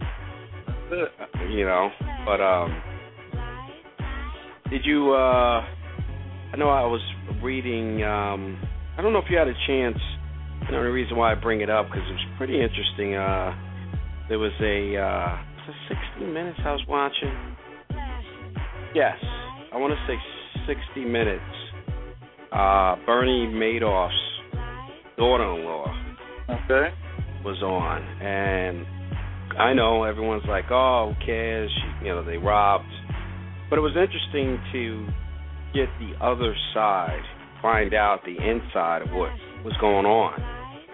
You 1.51 1.65
know, 1.65 1.91
but 2.25 2.41
um, 2.41 2.83
did 4.71 4.83
you? 4.85 5.13
uh 5.13 5.65
I 6.53 6.57
know 6.57 6.69
I 6.69 6.83
was 6.87 7.01
reading. 7.43 8.05
um 8.05 8.59
I 8.97 9.03
don't 9.03 9.13
know 9.13 9.19
if 9.19 9.25
you 9.29 9.37
had 9.37 9.49
a 9.49 9.55
chance. 9.67 9.99
The 10.71 10.77
only 10.77 10.91
reason 10.91 11.17
why 11.17 11.33
I 11.33 11.35
bring 11.35 11.61
it 11.63 11.69
up 11.71 11.87
because 11.87 12.03
it 12.09 12.13
was 12.13 12.27
pretty 12.39 12.61
interesting. 12.63 13.15
Uh 13.17 13.53
There 14.29 14.39
was 14.39 14.53
a 14.61 14.97
uh 14.97 15.37
was 15.69 15.77
it 15.91 15.99
60 16.19 16.33
Minutes 16.33 16.59
I 16.65 16.73
was 16.73 16.83
watching. 16.89 17.57
Yes, 18.95 19.17
I 19.73 19.77
want 19.77 19.93
to 19.93 20.07
say 20.07 20.17
60 20.95 21.05
Minutes. 21.05 21.43
Uh 22.53 22.97
Bernie 23.07 23.47
Madoff's 23.49 24.15
daughter-in-law 25.17 25.87
Okay. 26.51 26.89
was 27.45 27.63
on, 27.63 28.03
and 28.23 28.87
I 29.59 29.73
know 29.75 30.05
everyone's 30.05 30.45
like, 30.49 30.65
"Oh, 30.71 31.15
who 31.19 31.27
cares?" 31.27 31.71
She, 31.71 32.07
you 32.07 32.13
know, 32.15 32.25
they 32.25 32.37
robbed, 32.37 32.85
but 33.71 33.79
it 33.79 33.83
was 33.83 33.93
interesting 33.97 34.59
to 34.73 35.07
get 35.75 35.89
the 36.01 36.13
other 36.25 36.55
side 36.73 37.23
find 37.63 37.95
out 37.95 38.21
the 38.25 38.37
inside 38.37 39.03
of 39.03 39.09
what 39.13 39.31
was 39.65 39.75
going 39.81 40.07
on. 40.07 40.41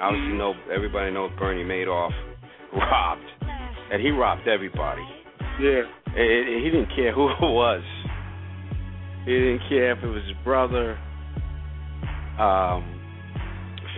Obviously, 0.00 0.38
know 0.38 0.54
everybody 0.72 1.10
knows 1.12 1.30
Bernie 1.38 1.64
Madoff 1.64 2.12
robbed, 2.72 3.26
and 3.92 4.02
he 4.02 4.10
robbed 4.10 4.48
everybody. 4.48 5.02
Yeah. 5.60 5.82
It, 6.14 6.48
it, 6.48 6.64
he 6.64 6.70
didn't 6.70 6.90
care 6.94 7.12
who 7.14 7.28
it 7.28 7.36
was. 7.40 7.82
He 9.24 9.32
didn't 9.32 9.60
care 9.68 9.92
if 9.92 10.02
it 10.02 10.06
was 10.06 10.22
his 10.26 10.36
brother, 10.44 10.98
um, 12.38 13.00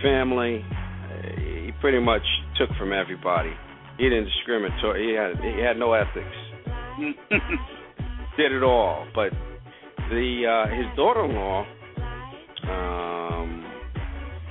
family. 0.03 0.63
He 1.37 1.71
pretty 1.79 1.99
much 1.99 2.23
took 2.57 2.69
from 2.77 2.91
everybody. 2.91 3.51
He 3.97 4.03
didn't 4.03 4.25
discriminate. 4.25 4.73
He 4.97 5.13
had 5.13 5.37
he 5.41 5.61
had 5.61 5.77
no 5.77 5.93
ethics. 5.93 6.35
Did 8.37 8.51
it 8.51 8.63
all. 8.63 9.07
But 9.15 9.31
the 10.09 10.43
uh, 10.45 10.75
his 10.75 10.85
daughter-in-law 10.97 11.65
um, 12.63 13.65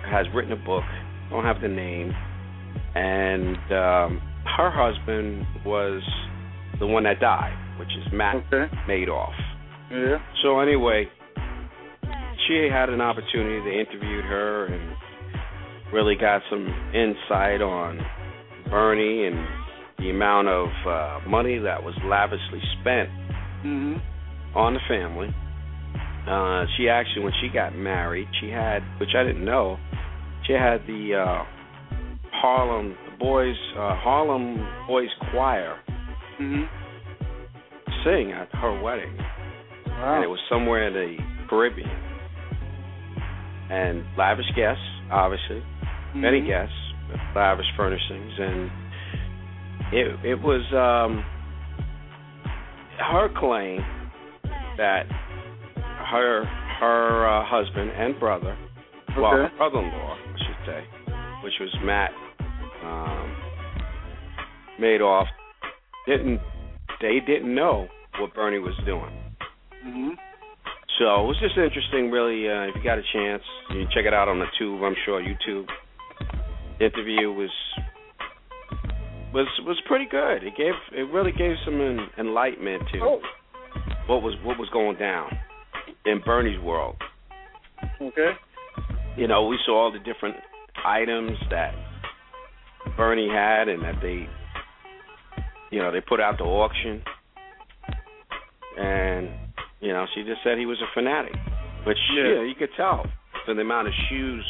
has 0.06 0.26
written 0.34 0.52
a 0.52 0.64
book. 0.64 0.84
I 0.84 1.30
Don't 1.30 1.44
have 1.44 1.60
the 1.60 1.68
name, 1.68 2.12
and 2.94 3.56
um, 3.72 4.20
her 4.56 4.70
husband 4.70 5.46
was 5.64 6.02
the 6.78 6.86
one 6.86 7.04
that 7.04 7.20
died, 7.20 7.56
which 7.78 7.88
is 7.88 8.12
Matt 8.12 8.36
okay. 8.36 8.72
Madoff. 8.88 9.32
Yeah. 9.90 10.18
So 10.42 10.60
anyway, 10.60 11.06
she 12.48 12.68
had 12.70 12.88
an 12.88 13.00
opportunity. 13.00 13.60
They 13.60 13.80
interviewed 13.80 14.24
her 14.24 14.66
and 14.66 14.96
really 15.92 16.14
got 16.16 16.42
some 16.50 16.66
insight 16.94 17.60
on 17.60 18.00
Bernie 18.70 19.26
and 19.26 19.46
the 19.98 20.10
amount 20.10 20.48
of 20.48 20.68
uh, 20.86 21.20
money 21.28 21.58
that 21.58 21.82
was 21.82 21.94
lavishly 22.04 22.60
spent 22.80 23.08
Mhm. 23.64 24.00
on 24.54 24.74
the 24.74 24.80
family. 24.88 25.32
Uh, 26.26 26.66
she 26.76 26.88
actually, 26.88 27.22
when 27.22 27.32
she 27.40 27.48
got 27.48 27.74
married, 27.76 28.28
she 28.40 28.48
had, 28.50 28.82
which 28.98 29.14
I 29.14 29.22
didn't 29.22 29.44
know, 29.44 29.78
she 30.46 30.52
had 30.54 30.86
the 30.86 31.14
uh, 31.14 31.44
Harlem 32.32 32.96
Boys 33.18 33.56
uh, 33.76 33.94
Harlem 33.96 34.66
Boys 34.86 35.10
Choir 35.30 35.76
Mhm. 36.40 36.68
sing 38.04 38.32
at 38.32 38.48
her 38.56 38.80
wedding, 38.82 39.16
Wow. 39.86 40.14
and 40.16 40.24
it 40.24 40.30
was 40.30 40.40
somewhere 40.48 40.88
in 40.88 40.94
the 40.94 41.16
Caribbean. 41.48 41.90
And 43.70 44.04
lavish 44.16 44.50
guests, 44.54 44.82
obviously, 45.10 45.62
many 46.14 46.42
Mhm. 46.42 46.46
guests, 46.46 46.76
lavish 47.34 47.70
furnishings, 47.76 48.38
and 48.38 48.70
it 49.92 50.24
it 50.24 50.40
was 50.42 50.62
um, 50.72 51.24
her 52.98 53.28
claim 53.28 53.84
that 54.76 55.06
her 56.10 56.44
her 56.80 57.26
uh, 57.28 57.44
husband 57.44 57.90
and 57.92 58.18
brother, 58.18 58.56
well, 59.16 59.30
her 59.30 59.50
brother-in-law, 59.56 60.16
I 60.34 60.38
should 60.38 60.66
say, 60.66 60.84
which 61.42 61.54
was 61.60 61.74
Matt 61.84 62.10
um, 62.84 63.36
Madoff, 64.80 65.26
didn't 66.06 66.40
they 67.00 67.18
didn't 67.26 67.52
know 67.54 67.88
what 68.18 68.34
Bernie 68.34 68.58
was 68.58 68.74
doing. 68.84 69.10
Mhm. 69.84 70.10
So 70.98 71.24
it 71.24 71.26
was 71.26 71.38
just 71.40 71.56
interesting, 71.56 72.10
really. 72.10 72.48
Uh, 72.48 72.68
if 72.68 72.76
you 72.76 72.82
got 72.84 72.98
a 72.98 73.02
chance, 73.12 73.42
you 73.70 73.80
can 73.82 73.88
check 73.90 74.04
it 74.04 74.14
out 74.14 74.28
on 74.28 74.38
the 74.38 74.46
tube. 74.58 74.82
I'm 74.82 74.94
sure 75.04 75.20
YouTube. 75.20 75.66
The 76.78 76.86
interview 76.86 77.32
was 77.32 77.50
was 79.32 79.46
was 79.66 79.80
pretty 79.86 80.06
good. 80.10 80.44
It 80.44 80.54
gave 80.56 80.74
it 80.92 81.08
really 81.12 81.32
gave 81.32 81.56
some 81.64 81.80
en- 81.80 82.10
enlightenment 82.18 82.82
to 82.92 82.98
Oh. 83.00 83.20
what 84.06 84.22
was 84.22 84.34
what 84.44 84.58
was 84.58 84.68
going 84.70 84.96
down 84.98 85.36
in 86.04 86.20
Bernie's 86.24 86.60
world. 86.60 86.96
Okay. 88.00 88.32
You 89.16 89.26
know, 89.28 89.46
we 89.46 89.58
saw 89.64 89.84
all 89.84 89.92
the 89.92 89.98
different 90.00 90.36
items 90.86 91.36
that 91.50 91.74
Bernie 92.96 93.28
had, 93.28 93.68
and 93.68 93.82
that 93.82 93.96
they, 94.02 94.26
you 95.70 95.78
know, 95.82 95.90
they 95.92 96.00
put 96.00 96.20
out 96.20 96.38
to 96.38 96.44
auction. 96.44 97.02
And 98.78 99.28
you 99.80 99.92
know, 99.92 100.06
she 100.14 100.22
just 100.22 100.40
said 100.44 100.58
he 100.58 100.66
was 100.66 100.78
a 100.80 100.86
fanatic, 100.94 101.34
But 101.84 101.96
Yeah. 102.14 102.34
yeah, 102.34 102.42
you 102.42 102.54
could 102.58 102.70
tell 102.76 103.04
from 103.44 103.56
the 103.56 103.62
amount 103.62 103.88
of 103.88 103.94
shoes, 104.08 104.44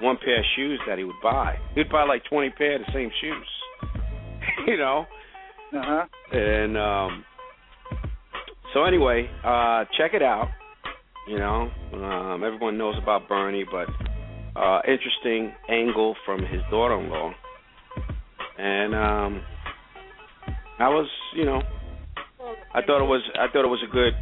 one 0.00 0.16
pair 0.22 0.38
of 0.40 0.44
shoes 0.54 0.78
that 0.86 0.98
he 0.98 1.04
would 1.04 1.20
buy. 1.22 1.56
He'd 1.74 1.88
buy 1.88 2.04
like 2.04 2.22
twenty 2.24 2.50
pair 2.50 2.76
of 2.76 2.82
the 2.86 2.92
same 2.92 3.10
shoes. 3.20 3.48
you 4.66 4.76
know, 4.76 5.06
Uh 5.74 5.82
huh. 5.82 6.36
and 6.36 6.76
um 6.76 7.24
so 8.74 8.84
anyway, 8.84 9.28
uh 9.44 9.84
check 9.96 10.12
it 10.14 10.22
out. 10.22 10.48
You 11.28 11.38
know, 11.38 11.70
um 11.94 12.44
everyone 12.44 12.76
knows 12.78 12.96
about 13.02 13.28
Bernie, 13.28 13.64
but 13.70 13.88
uh 14.56 14.80
interesting 14.88 15.52
angle 15.68 16.16
from 16.24 16.40
his 16.42 16.62
daughter-in-law. 16.70 17.32
And 18.58 18.94
um 18.94 19.42
I 20.78 20.88
was, 20.88 21.08
you 21.34 21.46
know, 21.46 21.62
I 22.74 22.82
thought 22.82 23.02
it 23.02 23.08
was 23.08 23.22
I 23.38 23.46
thought 23.52 23.64
it 23.64 23.68
was 23.68 23.82
a 23.88 23.92
good 23.92 24.12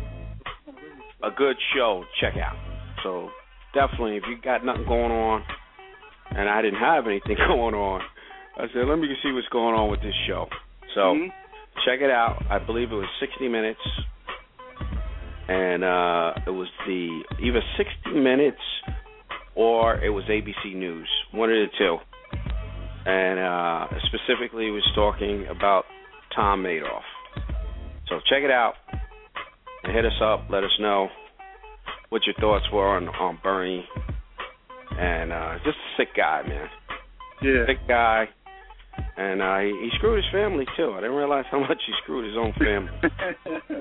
a 1.22 1.30
good 1.30 1.56
show 1.74 2.04
check 2.20 2.34
out. 2.36 2.56
So 3.02 3.30
definitely 3.74 4.16
if 4.16 4.24
you 4.28 4.36
got 4.42 4.64
nothing 4.64 4.84
going 4.86 5.12
on 5.12 5.42
and 6.36 6.48
I 6.48 6.62
didn't 6.62 6.80
have 6.80 7.06
anything 7.06 7.36
going 7.48 7.74
on, 7.74 8.00
I 8.56 8.66
said, 8.72 8.86
let 8.88 8.98
me 8.98 9.08
see 9.22 9.32
what's 9.32 9.48
going 9.48 9.74
on 9.74 9.90
with 9.90 10.00
this 10.00 10.14
show. 10.26 10.46
So 10.94 11.00
Mhm. 11.14 11.32
check 11.84 12.00
it 12.00 12.10
out. 12.10 12.42
I 12.50 12.58
believe 12.58 12.92
it 12.92 12.94
was 12.96 13.08
60 13.20 13.48
minutes, 13.48 13.80
and 15.48 15.82
uh, 15.84 16.34
it 16.46 16.50
was 16.50 16.68
the 16.86 17.22
either 17.40 17.62
60 17.76 18.10
minutes 18.20 18.60
or 19.56 19.96
it 20.02 20.10
was 20.10 20.24
ABC 20.24 20.74
News, 20.74 21.08
one 21.32 21.50
of 21.50 21.56
the 21.56 21.66
two. 21.78 21.96
And 23.06 23.38
uh, 23.38 23.86
specifically, 24.06 24.68
it 24.68 24.70
was 24.70 24.88
talking 24.94 25.46
about 25.48 25.84
Tom 26.34 26.62
Madoff. 26.62 27.02
So 28.08 28.16
check 28.28 28.42
it 28.42 28.50
out 28.50 28.74
and 29.82 29.94
hit 29.94 30.04
us 30.04 30.20
up. 30.22 30.46
Let 30.50 30.64
us 30.64 30.70
know 30.80 31.08
what 32.08 32.22
your 32.26 32.34
thoughts 32.40 32.64
were 32.72 32.96
on 32.96 33.08
on 33.08 33.38
Bernie. 33.42 33.84
And 34.98 35.32
uh, 35.32 35.54
just 35.64 35.76
a 35.76 35.96
sick 35.96 36.08
guy, 36.16 36.42
man 36.46 36.68
Yeah. 37.42 37.66
sick 37.66 37.78
guy, 37.88 38.28
and 39.16 39.42
uh, 39.42 39.58
he, 39.60 39.70
he 39.86 39.90
screwed 39.96 40.16
his 40.22 40.30
family 40.32 40.66
too. 40.76 40.92
I 40.92 41.00
didn't 41.00 41.16
realize 41.16 41.44
how 41.50 41.60
much 41.68 41.80
he 41.86 41.92
screwed 42.02 42.24
his 42.26 42.36
own 42.36 42.52
family. 42.58 42.92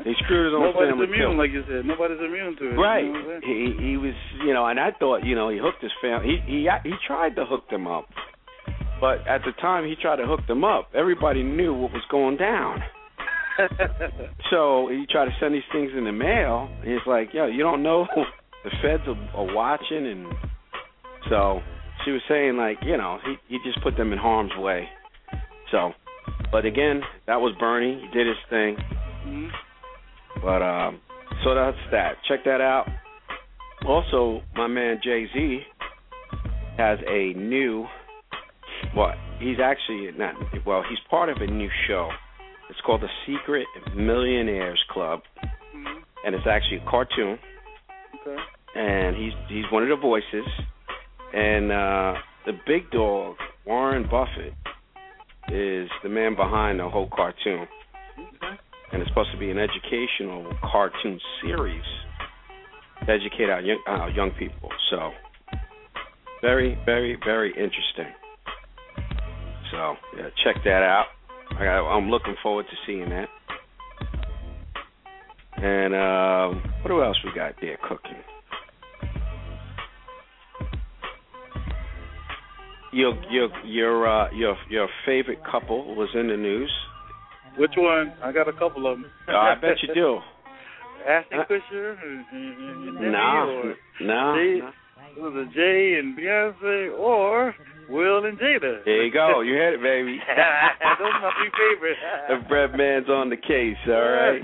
He 0.04 0.14
screwed 0.26 0.52
his 0.52 0.54
own 0.54 0.68
Nobody's 0.68 0.92
family 0.92 1.08
immune, 1.08 1.32
too. 1.32 1.38
like 1.40 1.52
you 1.52 1.64
said. 1.68 1.86
Nobody's 1.86 2.20
immune 2.20 2.56
to 2.60 2.66
it. 2.72 2.76
Right. 2.76 3.06
You 3.06 3.14
know 3.14 3.20
what 3.24 3.36
I'm 3.36 3.42
saying? 3.42 3.78
He 3.80 3.88
he 3.92 3.98
was 3.98 4.14
you 4.46 4.54
know, 4.54 4.66
and 4.68 4.78
I 4.80 4.92
thought 4.92 5.24
you 5.24 5.34
know 5.36 5.48
he 5.50 5.58
hooked 5.58 5.82
his 5.82 5.96
family. 6.02 6.42
He 6.46 6.66
he 6.66 6.70
he 6.84 6.94
tried 7.08 7.36
to 7.38 7.46
hook 7.46 7.70
them 7.70 7.88
up, 7.88 8.10
but 9.00 9.26
at 9.28 9.42
the 9.46 9.54
time 9.62 9.88
he 9.88 9.96
tried 9.96 10.18
to 10.18 10.26
hook 10.28 10.42
them 10.48 10.64
up, 10.66 10.90
everybody 10.94 11.42
knew 11.42 11.74
what 11.74 11.92
was 11.94 12.04
going 12.12 12.38
down. 12.38 12.80
So 14.50 14.88
he 14.90 15.06
tried 15.10 15.26
to 15.26 15.32
send 15.40 15.54
these 15.54 15.62
things 15.72 15.92
in 15.98 16.06
the 16.06 16.12
mail. 16.12 16.70
And 16.82 16.92
he's 16.92 17.06
like, 17.08 17.30
yo, 17.34 17.46
you 17.48 17.64
don't 17.64 17.84
know 17.84 18.08
the 18.64 18.70
feds 18.82 19.04
are, 19.08 19.30
are 19.36 19.54
watching, 19.56 20.06
and 20.08 20.28
so 21.30 21.62
she 22.04 22.12
was 22.12 22.22
saying 22.28 22.58
like, 22.58 22.78
you 22.84 22.98
know, 22.98 23.20
he 23.26 23.36
he 23.48 23.58
just 23.64 23.82
put 23.84 23.96
them 23.98 24.12
in 24.14 24.20
harm's 24.20 24.52
way. 24.58 24.88
So, 25.74 25.92
but 26.52 26.66
again, 26.66 27.02
that 27.26 27.42
was 27.42 27.54
Bernie. 27.60 28.00
He 28.00 28.08
did 28.18 28.28
his 28.28 28.38
thing. 28.50 28.78
Mhm. 29.26 29.50
But 30.42 30.62
um, 30.62 31.02
so 31.44 31.56
that's 31.56 31.78
that. 31.92 32.18
Check 32.28 32.44
that 32.46 32.62
out. 32.62 32.88
Also, 33.86 34.42
my 34.56 34.68
man 34.68 35.00
Jay 35.04 35.26
Z 35.34 35.62
has 36.78 37.00
a 37.10 37.34
new. 37.34 37.88
What? 38.94 39.16
He's 39.40 39.58
actually 39.60 40.12
not. 40.18 40.36
Well, 40.66 40.84
he's 40.88 41.00
part 41.10 41.30
of 41.30 41.38
a 41.38 41.48
new 41.48 41.70
show. 41.88 42.10
It's 42.70 42.80
called 42.86 43.02
the 43.02 43.10
Secret 43.26 43.66
Millionaires 43.96 44.84
Club, 44.90 45.22
Mhm. 45.76 46.04
and 46.26 46.36
it's 46.36 46.48
actually 46.48 46.78
a 46.78 46.90
cartoon. 46.90 47.40
Okay. 48.22 48.38
And 48.76 49.16
he's 49.16 49.34
he's 49.48 49.66
one 49.72 49.84
of 49.84 49.90
the 49.90 49.96
voices. 49.96 50.48
And 51.34 51.72
uh, 51.72 52.14
the 52.46 52.54
big 52.68 52.92
dog, 52.92 53.38
Warren 53.66 54.04
Buffett, 54.10 54.54
is 55.50 55.90
the 56.04 56.10
man 56.10 56.36
behind 56.36 56.80
the 56.80 56.90
whole 56.90 57.10
cartoon 57.14 57.68
and 58.94 59.02
it's 59.02 59.10
supposed 59.10 59.32
to 59.32 59.38
be 59.38 59.50
an 59.50 59.58
educational 59.58 60.54
cartoon 60.62 61.20
series 61.42 61.84
to 63.06 63.12
educate 63.12 63.50
our 63.50 63.60
young, 63.60 63.82
our 63.88 64.10
young 64.12 64.32
people. 64.32 64.70
So, 64.92 65.10
very, 66.42 66.78
very, 66.86 67.18
very 67.26 67.50
interesting. 67.50 68.14
So, 69.72 69.96
yeah, 70.16 70.30
check 70.44 70.64
that 70.64 70.84
out. 70.84 71.08
I 71.58 71.66
I'm 71.66 72.10
looking 72.10 72.36
forward 72.44 72.66
to 72.70 72.76
seeing 72.86 73.10
that. 73.10 73.28
And 75.58 75.96
um, 75.96 76.74
what 76.84 76.92
else 77.04 77.18
we 77.24 77.34
got 77.34 77.56
there 77.62 77.78
cooking? 77.88 78.22
Your 82.94 83.16
your 83.32 83.50
your 83.66 84.08
uh, 84.08 84.32
your 84.34 84.56
your 84.70 84.88
favorite 85.06 85.40
couple 85.50 85.96
was 85.96 86.10
in 86.14 86.28
the 86.28 86.38
news. 86.38 86.72
Which 87.58 87.74
one? 87.78 88.14
I 88.24 88.32
got 88.32 88.48
a 88.48 88.54
couple 88.54 88.92
of 88.92 89.00
them. 89.00 89.12
Uh, 89.28 89.32
I 89.32 89.56
bet 89.56 89.78
you 89.82 89.94
do. 89.94 90.20
Ashton 91.08 91.40
Kutcher 91.50 91.98
No, 92.32 93.74
no, 94.02 94.36
See, 94.38 94.60
no. 94.62 94.72
was 95.18 95.34
it 95.36 95.54
Jay 95.54 96.00
and 96.00 96.18
Beyonce 96.18 96.98
or 96.98 97.54
Will 97.90 98.26
and 98.26 98.40
Jada? 98.40 98.86
There 98.86 99.04
you 99.04 99.12
go. 99.12 99.42
You 99.42 99.56
had 99.56 99.74
it, 99.74 99.82
baby. 99.82 100.18
Those 100.28 101.10
are 101.14 101.22
my 101.22 101.32
three 101.42 101.52
favorites. 101.76 102.00
the 102.30 102.48
bread 102.48 102.72
man's 102.78 103.10
on 103.10 103.30
the 103.30 103.36
case. 103.36 103.76
All 103.88 103.94
right. 103.94 104.42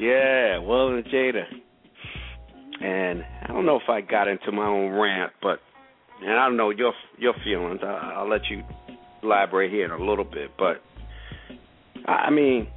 Yeah, 0.00 0.58
Will 0.58 0.94
and 0.96 1.04
Jada. 1.04 1.42
And 2.80 3.22
I 3.42 3.46
don't 3.48 3.66
know 3.66 3.76
if 3.76 3.88
I 3.88 4.00
got 4.00 4.28
into 4.28 4.50
my 4.50 4.66
own 4.66 4.92
rant, 4.92 5.32
but 5.42 5.60
and 6.22 6.32
I 6.32 6.46
don't 6.46 6.56
know 6.56 6.70
your 6.70 6.92
your 7.18 7.34
feelings. 7.44 7.80
I, 7.82 8.14
I'll 8.16 8.28
let 8.28 8.42
you 8.50 8.62
elaborate 9.22 9.70
here 9.70 9.84
in 9.84 9.90
a 9.90 10.04
little 10.04 10.24
bit, 10.24 10.50
but 10.58 10.82
I 12.06 12.30
mean, 12.30 12.68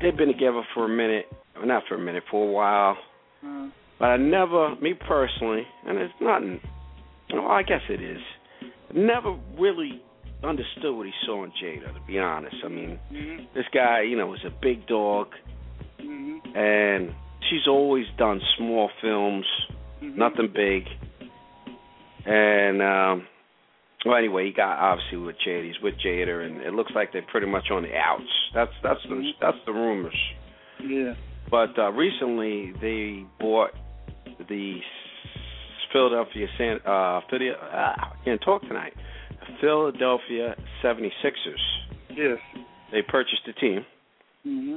they've 0.00 0.16
been 0.16 0.28
together 0.28 0.62
for 0.74 0.84
a 0.84 0.88
minute, 0.88 1.26
not 1.64 1.84
for 1.88 1.94
a 1.94 1.98
minute, 2.00 2.24
for 2.30 2.48
a 2.48 2.52
while. 2.52 2.96
Mm. 3.44 3.70
But 3.98 4.04
I 4.06 4.16
never, 4.16 4.76
me 4.76 4.94
personally, 4.94 5.62
and 5.86 5.98
it's 5.98 6.12
nothing. 6.20 6.60
Well, 7.32 7.46
I 7.46 7.62
guess 7.62 7.80
it 7.88 8.02
is. 8.02 8.18
Never 8.94 9.36
really 9.58 10.02
understood 10.44 10.94
what 10.94 11.06
he 11.06 11.12
saw 11.24 11.44
in 11.44 11.50
Jada. 11.62 11.94
To 11.94 12.00
be 12.06 12.18
honest, 12.18 12.56
I 12.64 12.68
mean, 12.68 12.98
hmm 13.08 13.44
this 13.54 13.64
guy, 13.72 14.02
you 14.02 14.16
know, 14.16 14.34
is 14.34 14.40
a 14.46 14.50
big 14.62 14.86
dog, 14.86 15.28
hmm 16.00 16.38
and 16.54 17.12
she's 17.48 17.66
always 17.68 18.06
done 18.18 18.40
small 18.58 18.90
films, 19.00 19.46
hmm 20.00 20.18
nothing 20.18 20.48
big. 20.54 20.84
And 22.26 22.82
um 22.82 23.26
well, 24.04 24.16
anyway, 24.16 24.46
he 24.46 24.52
got 24.52 24.78
obviously 24.78 25.18
with 25.18 25.36
Jada. 25.44 25.64
He's 25.66 25.80
with 25.82 25.94
Jada, 26.04 26.46
and 26.46 26.60
it 26.60 26.74
looks 26.74 26.92
like 26.94 27.12
they're 27.12 27.22
pretty 27.22 27.46
much 27.48 27.70
on 27.72 27.82
the 27.82 27.94
outs. 27.96 28.30
That's 28.54 28.70
that's 28.82 29.00
the 29.08 29.14
Mhm. 29.16 29.30
that's 29.40 29.56
the 29.66 29.72
rumors. 29.72 30.16
Yeah. 30.82 31.14
But 31.50 31.78
uh, 31.78 31.90
recently 31.92 32.72
they 32.80 33.24
bought 33.40 33.70
the 34.48 34.80
Philadelphia 35.92 36.46
San 36.58 36.76
uh 36.84 37.20
Philadelphia, 37.30 37.56
ah, 37.72 38.12
I 38.20 38.24
can't 38.24 38.40
talk 38.42 38.62
tonight. 38.62 38.92
Philadelphia 39.60 40.54
76ers. 40.82 41.64
Yes. 42.10 42.38
They 42.92 43.02
purchased 43.02 43.42
the 43.46 43.52
team, 43.54 43.84
hmm 44.44 44.76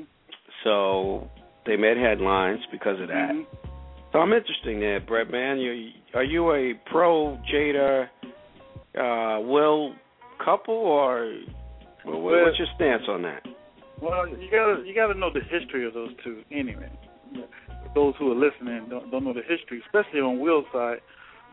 so 0.63 1.29
they 1.65 1.75
made 1.77 1.97
headlines 1.97 2.59
because 2.71 2.99
of 2.99 3.07
that. 3.09 3.31
hmm 3.31 3.68
So 4.11 4.19
I'm 4.19 4.33
interested 4.33 4.73
in 4.73 4.79
that, 4.79 5.05
Brett. 5.07 5.29
Man, 5.29 5.59
you 5.59 5.89
are 6.15 6.23
you 6.23 6.51
a 6.53 6.73
pro 6.89 7.37
Jada 7.51 8.07
uh, 8.97 9.41
Will 9.41 9.93
couple, 10.43 10.73
or 10.73 11.33
well, 12.05 12.21
what- 12.21 12.41
what's 12.43 12.57
your 12.57 12.67
stance 12.75 13.03
on 13.07 13.21
that? 13.23 13.45
Well, 14.01 14.27
you 14.27 14.49
gotta 14.49 14.83
you 14.85 14.95
gotta 14.95 15.13
know 15.13 15.29
the 15.31 15.41
history 15.41 15.85
of 15.85 15.93
those 15.93 16.11
two 16.23 16.41
anyway. 16.51 16.89
Those 17.93 18.13
who 18.17 18.31
are 18.31 18.35
listening 18.35 18.87
don't 18.89 19.11
don't 19.11 19.25
know 19.25 19.33
the 19.33 19.43
history, 19.43 19.81
especially 19.85 20.21
on 20.21 20.39
Will's 20.39 20.65
side. 20.71 20.99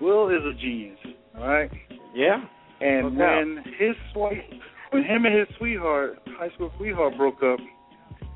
Will 0.01 0.29
is 0.29 0.45
a 0.45 0.53
genius, 0.55 0.99
all 1.39 1.49
right. 1.49 1.71
Yeah, 2.15 2.45
And 2.81 3.17
No 3.17 3.37
when 3.37 3.65
his 3.79 3.97
sweet, 4.13 4.61
when 4.91 5.03
him 5.05 5.25
and 5.27 5.35
his 5.35 5.49
sweetheart, 5.59 6.19
high 6.39 6.51
school 6.51 6.73
sweetheart, 6.77 7.17
broke 7.17 7.43
up, 7.43 7.59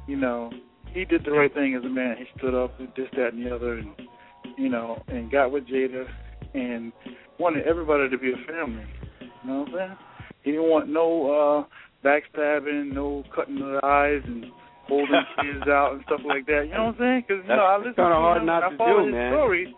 you 0.07 0.17
know, 0.17 0.51
he 0.93 1.05
did 1.05 1.25
the 1.25 1.31
right 1.31 1.53
thing 1.53 1.75
as 1.75 1.85
a 1.85 1.89
man. 1.89 2.17
He 2.19 2.25
stood 2.39 2.55
up 2.55 2.79
and 2.81 2.89
this, 2.97 3.09
that, 3.17 3.33
and 3.35 3.45
the 3.47 3.55
other, 3.55 3.75
and 3.75 3.91
you 4.61 4.69
know, 4.69 5.03
and 5.09 5.31
got 5.31 5.51
with 5.51 5.67
Jada, 5.67 6.05
and 6.55 6.93
wanted 7.39 7.67
everybody 7.67 8.09
to 8.11 8.19
be 8.19 8.33
a 8.33 8.47
family. 8.53 8.85
You 9.21 9.51
know 9.51 9.61
what 9.61 9.69
I'm 9.69 9.75
saying? 9.75 9.97
He 10.43 10.51
didn't 10.53 10.71
want 10.71 10.89
no 10.89 11.07
uh 11.31 12.07
backstabbing, 12.07 12.93
no 12.93 13.25
cutting 13.35 13.57
of 13.57 13.69
the 13.69 13.81
eyes, 13.85 14.23
and 14.25 14.47
holding 14.87 15.15
kids 15.41 15.69
out 15.69 15.95
and 15.95 16.03
stuff 16.07 16.21
like 16.27 16.47
that. 16.47 16.67
You 16.69 16.75
know 16.75 16.93
what 16.93 16.97
I'm 16.97 16.99
saying? 16.99 17.25
Because 17.27 17.43
you 17.45 17.57
know, 17.57 17.65
I 17.65 17.77
listen 17.79 17.95
to 17.95 18.03
hard 18.03 18.41
him, 18.41 18.47
not 18.47 18.63
I 18.63 18.77
follow 18.77 19.01
do, 19.01 19.07
his 19.07 19.15
man. 19.15 19.33
story, 19.33 19.75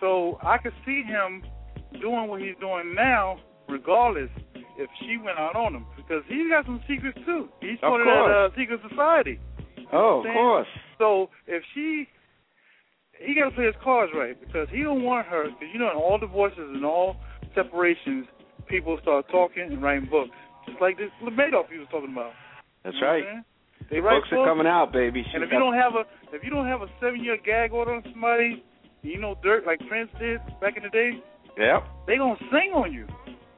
so 0.00 0.38
I 0.42 0.58
could 0.58 0.74
see 0.84 1.02
him 1.02 1.42
doing 2.00 2.28
what 2.28 2.40
he's 2.40 2.56
doing 2.60 2.94
now, 2.94 3.38
regardless 3.68 4.30
if 4.78 4.90
she 5.00 5.16
went 5.16 5.38
out 5.38 5.56
on 5.56 5.74
him, 5.74 5.86
because 5.96 6.22
he's 6.28 6.48
got 6.48 6.64
some 6.66 6.80
secrets 6.88 7.18
too. 7.26 7.48
He's 7.60 7.78
part 7.80 8.00
of 8.00 8.06
course. 8.06 8.30
that 8.30 8.52
uh, 8.52 8.56
secret 8.56 8.80
society. 8.88 9.40
Oh, 9.92 10.22
of 10.24 10.32
course. 10.32 10.68
So 10.98 11.30
if 11.46 11.62
she, 11.74 12.06
he 13.20 13.34
got 13.34 13.50
to 13.50 13.54
play 13.54 13.66
his 13.66 13.74
cards 13.82 14.12
right 14.14 14.38
because 14.40 14.68
he 14.70 14.82
don't 14.82 15.02
want 15.02 15.26
her. 15.26 15.44
Because 15.50 15.68
you 15.72 15.78
know, 15.78 15.90
in 15.90 15.96
all 15.96 16.18
divorces 16.18 16.58
and 16.74 16.84
all 16.84 17.16
separations, 17.54 18.26
people 18.68 18.98
start 19.02 19.26
talking 19.30 19.64
and 19.64 19.82
writing 19.82 20.08
books, 20.10 20.30
just 20.66 20.80
like 20.80 20.96
this 20.98 21.10
Madoff 21.22 21.70
he 21.72 21.78
was 21.78 21.88
talking 21.90 22.12
about. 22.12 22.32
That's 22.84 22.94
You 22.96 23.00
know 23.02 23.06
right. 23.12 23.24
They 23.90 24.00
write 24.00 24.20
Books 24.20 24.28
are 24.32 24.44
coming 24.46 24.66
out, 24.66 24.92
baby. 24.92 25.24
and 25.34 25.42
if 25.42 25.50
you 25.50 25.58
don't 25.58 25.74
have 25.74 25.94
a 25.94 26.04
if 26.34 26.42
you 26.44 26.50
don't 26.50 26.66
have 26.66 26.82
a 26.82 26.88
seven 27.00 27.22
year 27.24 27.38
gag 27.42 27.72
order 27.72 27.94
on 27.94 28.02
somebody, 28.12 28.62
you 29.02 29.18
know 29.20 29.34
dirt 29.42 29.64
like 29.66 29.78
Prince 29.88 30.10
did 30.20 30.40
back 30.60 30.76
in 30.76 30.82
the 30.82 30.90
day, 30.90 31.22
Yep, 31.56 31.84
they 32.06 32.16
gonna 32.18 32.36
sing 32.52 32.72
on 32.74 32.92
you. 32.92 33.06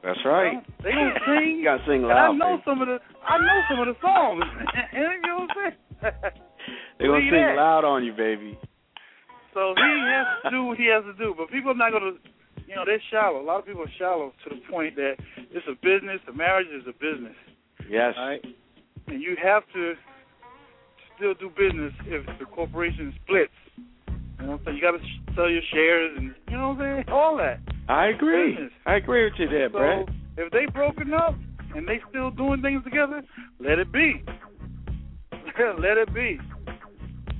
that's 0.03 0.19
right. 0.23 0.63
They 0.83 0.91
gonna 0.91 1.19
sing. 1.27 1.57
you 1.59 1.63
gotta 1.65 1.83
sing 1.85 2.03
and 2.03 2.11
I 2.13 2.31
know 2.31 2.57
baby. 2.57 2.63
some 2.65 2.81
of 2.81 2.87
the 2.87 2.97
I 3.27 3.37
know 3.39 3.59
some 3.69 3.79
of 3.81 3.87
the 3.91 3.97
songs. 3.99 4.43
you 4.93 4.99
know 5.27 5.45
what 5.45 5.49
I'm 5.51 5.73
saying? 6.01 6.11
They're 6.97 7.07
gonna 7.09 7.19
sing 7.29 7.31
that. 7.31 7.55
loud 7.57 7.83
on 7.83 8.05
you, 8.05 8.13
baby. 8.13 8.57
So 9.53 9.73
he 9.75 9.91
has 10.07 10.27
to 10.43 10.49
do 10.49 10.63
what 10.65 10.77
he 10.77 10.87
has 10.87 11.03
to 11.03 11.13
do. 11.13 11.35
But 11.37 11.49
people 11.49 11.71
are 11.71 11.75
not 11.75 11.91
gonna 11.91 12.13
you 12.71 12.77
know, 12.77 12.85
they're 12.85 13.01
shallow. 13.11 13.41
A 13.41 13.43
lot 13.43 13.59
of 13.59 13.65
people 13.65 13.81
are 13.81 13.91
shallow 13.99 14.31
to 14.47 14.55
the 14.55 14.61
point 14.71 14.95
that 14.95 15.15
it's 15.35 15.67
a 15.67 15.75
business, 15.83 16.21
a 16.29 16.31
marriage 16.31 16.67
is 16.67 16.87
a 16.87 16.93
business. 16.93 17.35
Yes. 17.89 18.13
Right? 18.17 18.39
And 19.07 19.21
you 19.21 19.35
have 19.43 19.63
to 19.73 19.95
still 21.17 21.33
do 21.33 21.49
business 21.49 21.91
if 22.05 22.25
the 22.39 22.45
corporation 22.45 23.13
splits. 23.23 23.51
You 24.07 24.45
know 24.45 24.51
what 24.53 24.59
I'm 24.59 24.65
saying? 24.65 24.77
You 24.77 24.81
gotta 24.81 25.03
sh- 25.03 25.35
sell 25.35 25.49
your 25.49 25.61
shares 25.73 26.17
and 26.17 26.33
you 26.49 26.57
know 26.57 26.69
what 26.69 26.81
I'm 26.81 27.03
saying? 27.03 27.09
All 27.09 27.35
that. 27.37 27.59
I 27.89 28.07
agree. 28.07 28.51
Business. 28.51 28.71
I 28.85 28.95
agree 28.95 29.25
with 29.25 29.33
you 29.37 29.49
there, 29.49 29.69
So 29.69 30.05
if 30.37 30.51
they 30.53 30.65
broken 30.67 31.13
up 31.13 31.35
and 31.75 31.85
they 31.85 31.99
still 32.09 32.31
doing 32.31 32.61
things 32.61 32.85
together, 32.85 33.21
let 33.59 33.79
it 33.79 33.91
be. 33.91 34.23
let 35.77 35.97
it 35.97 36.13
be. 36.13 36.39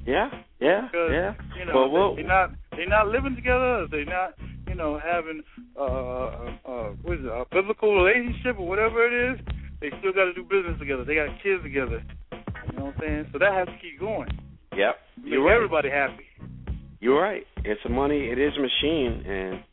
Yeah, 0.05 0.29
yeah, 0.61 0.87
Because 0.87 1.09
yeah. 1.11 1.33
you 1.57 1.65
know 1.65 1.73
Well, 1.75 1.89
well- 1.89 2.15
they, 2.15 2.23
are 2.23 2.27
not 2.27 2.51
they're 2.71 2.87
not 2.87 3.07
living 3.07 3.35
together. 3.35 3.87
They're 3.89 4.05
not 4.05 4.33
you 4.67 4.75
know 4.75 4.99
having 5.03 5.43
uh, 5.75 6.55
uh 6.63 6.89
what 7.01 7.17
is 7.19 7.25
it 7.25 7.31
a 7.31 7.43
biblical 7.51 7.95
relationship 8.03 8.57
or 8.59 8.67
whatever 8.67 9.03
it 9.05 9.33
is. 9.33 9.45
They 9.81 9.89
still 9.99 10.13
got 10.13 10.25
to 10.25 10.33
do 10.33 10.43
business 10.43 10.77
together. 10.79 11.03
They 11.03 11.15
got 11.15 11.29
kids 11.41 11.63
together. 11.63 12.03
You 12.31 12.77
know 12.77 12.85
what 12.85 12.95
I'm 12.95 13.01
saying? 13.01 13.25
So 13.33 13.39
that 13.39 13.51
has 13.53 13.65
to 13.67 13.77
keep 13.81 13.99
going. 13.99 14.29
Yep. 14.77 14.95
Make 15.23 15.33
You're 15.33 15.43
right. 15.43 15.55
everybody 15.55 15.89
happy. 15.89 16.23
You're 16.99 17.19
right. 17.19 17.43
It's 17.65 17.81
a 17.85 17.89
money. 17.89 18.29
It 18.29 18.37
is 18.37 18.53
a 18.57 18.61
machine, 18.61 19.25
and 19.25 19.63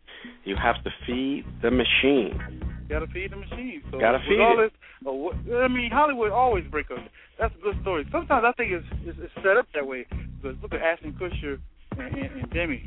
you 0.45 0.57
have 0.57 0.83
to 0.85 0.91
feed 1.07 1.45
the 1.63 1.71
machine. 1.71 2.33
Got 2.89 3.01
to 3.01 3.07
feed 3.09 3.33
the 3.33 3.37
machine. 3.37 3.83
So 3.93 4.01
Gotta 4.01 4.19
feed 4.27 4.41
regardless 4.41 4.73
of 5.05 5.15
what, 5.15 5.35
I 5.61 5.69
mean, 5.69 5.91
Hollywood 5.93 6.33
always 6.33 6.65
break 6.71 6.91
up. 6.91 6.99
That's 7.39 7.55
a 7.55 7.63
good 7.63 7.77
story. 7.83 8.09
Sometimes 8.11 8.45
I 8.49 8.53
think 8.57 8.73
it's 8.73 8.87
it's, 9.05 9.19
it's 9.21 9.33
set 9.45 9.59
up 9.59 9.67
that 9.75 9.87
way. 9.87 10.07
Because 10.41 10.57
look 10.63 10.73
at 10.73 10.81
Ashton 10.81 11.17
Kutcher 11.21 11.59
and, 11.99 12.15
and, 12.15 12.43
and 12.43 12.51
Demi. 12.51 12.83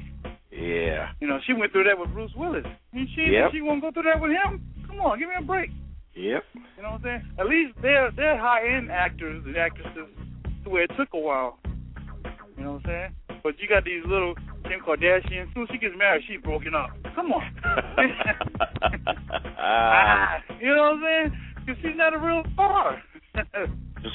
Yeah. 0.51 1.09
You 1.19 1.27
know, 1.27 1.39
she 1.45 1.53
went 1.53 1.71
through 1.71 1.85
that 1.85 1.97
with 1.97 2.11
Bruce 2.13 2.31
Willis. 2.35 2.65
And 2.93 3.07
she 3.15 3.31
Yep. 3.31 3.51
she 3.53 3.61
won't 3.61 3.81
go 3.81 3.91
through 3.91 4.03
that 4.03 4.19
with 4.21 4.31
him. 4.31 4.61
Come 4.87 4.99
on, 4.99 5.19
give 5.19 5.29
me 5.29 5.35
a 5.39 5.41
break. 5.43 5.69
Yep. 6.15 6.43
You 6.53 6.83
know 6.83 6.91
what 6.91 7.01
I'm 7.01 7.03
saying? 7.03 7.23
At 7.39 7.47
least 7.47 7.73
they're 7.81 8.11
they're 8.11 8.37
high 8.37 8.67
end 8.67 8.91
actors 8.91 9.43
and 9.45 9.55
actresses 9.55 10.07
to 10.63 10.69
where 10.69 10.83
it 10.83 10.91
took 10.97 11.09
a 11.13 11.19
while. 11.19 11.57
You 12.57 12.63
know 12.63 12.73
what 12.73 12.85
I'm 12.85 13.11
saying? 13.29 13.39
But 13.43 13.59
you 13.59 13.67
got 13.67 13.85
these 13.85 14.03
little 14.05 14.35
Kim 14.63 14.81
Kardashian. 14.85 15.47
As 15.47 15.53
soon 15.53 15.63
as 15.63 15.69
she 15.71 15.77
gets 15.77 15.95
married, 15.97 16.23
she's 16.27 16.41
broken 16.41 16.75
up. 16.75 16.89
Come 17.15 17.31
on. 17.31 17.41
ah, 19.57 20.37
you 20.59 20.67
know 20.75 20.93
what 20.93 20.93
I'm 20.93 21.01
saying? 21.03 21.31
Because 21.65 21.81
she's 21.81 21.95
not 21.95 22.13
a 22.13 22.19
real 22.19 22.43
star. 22.53 23.01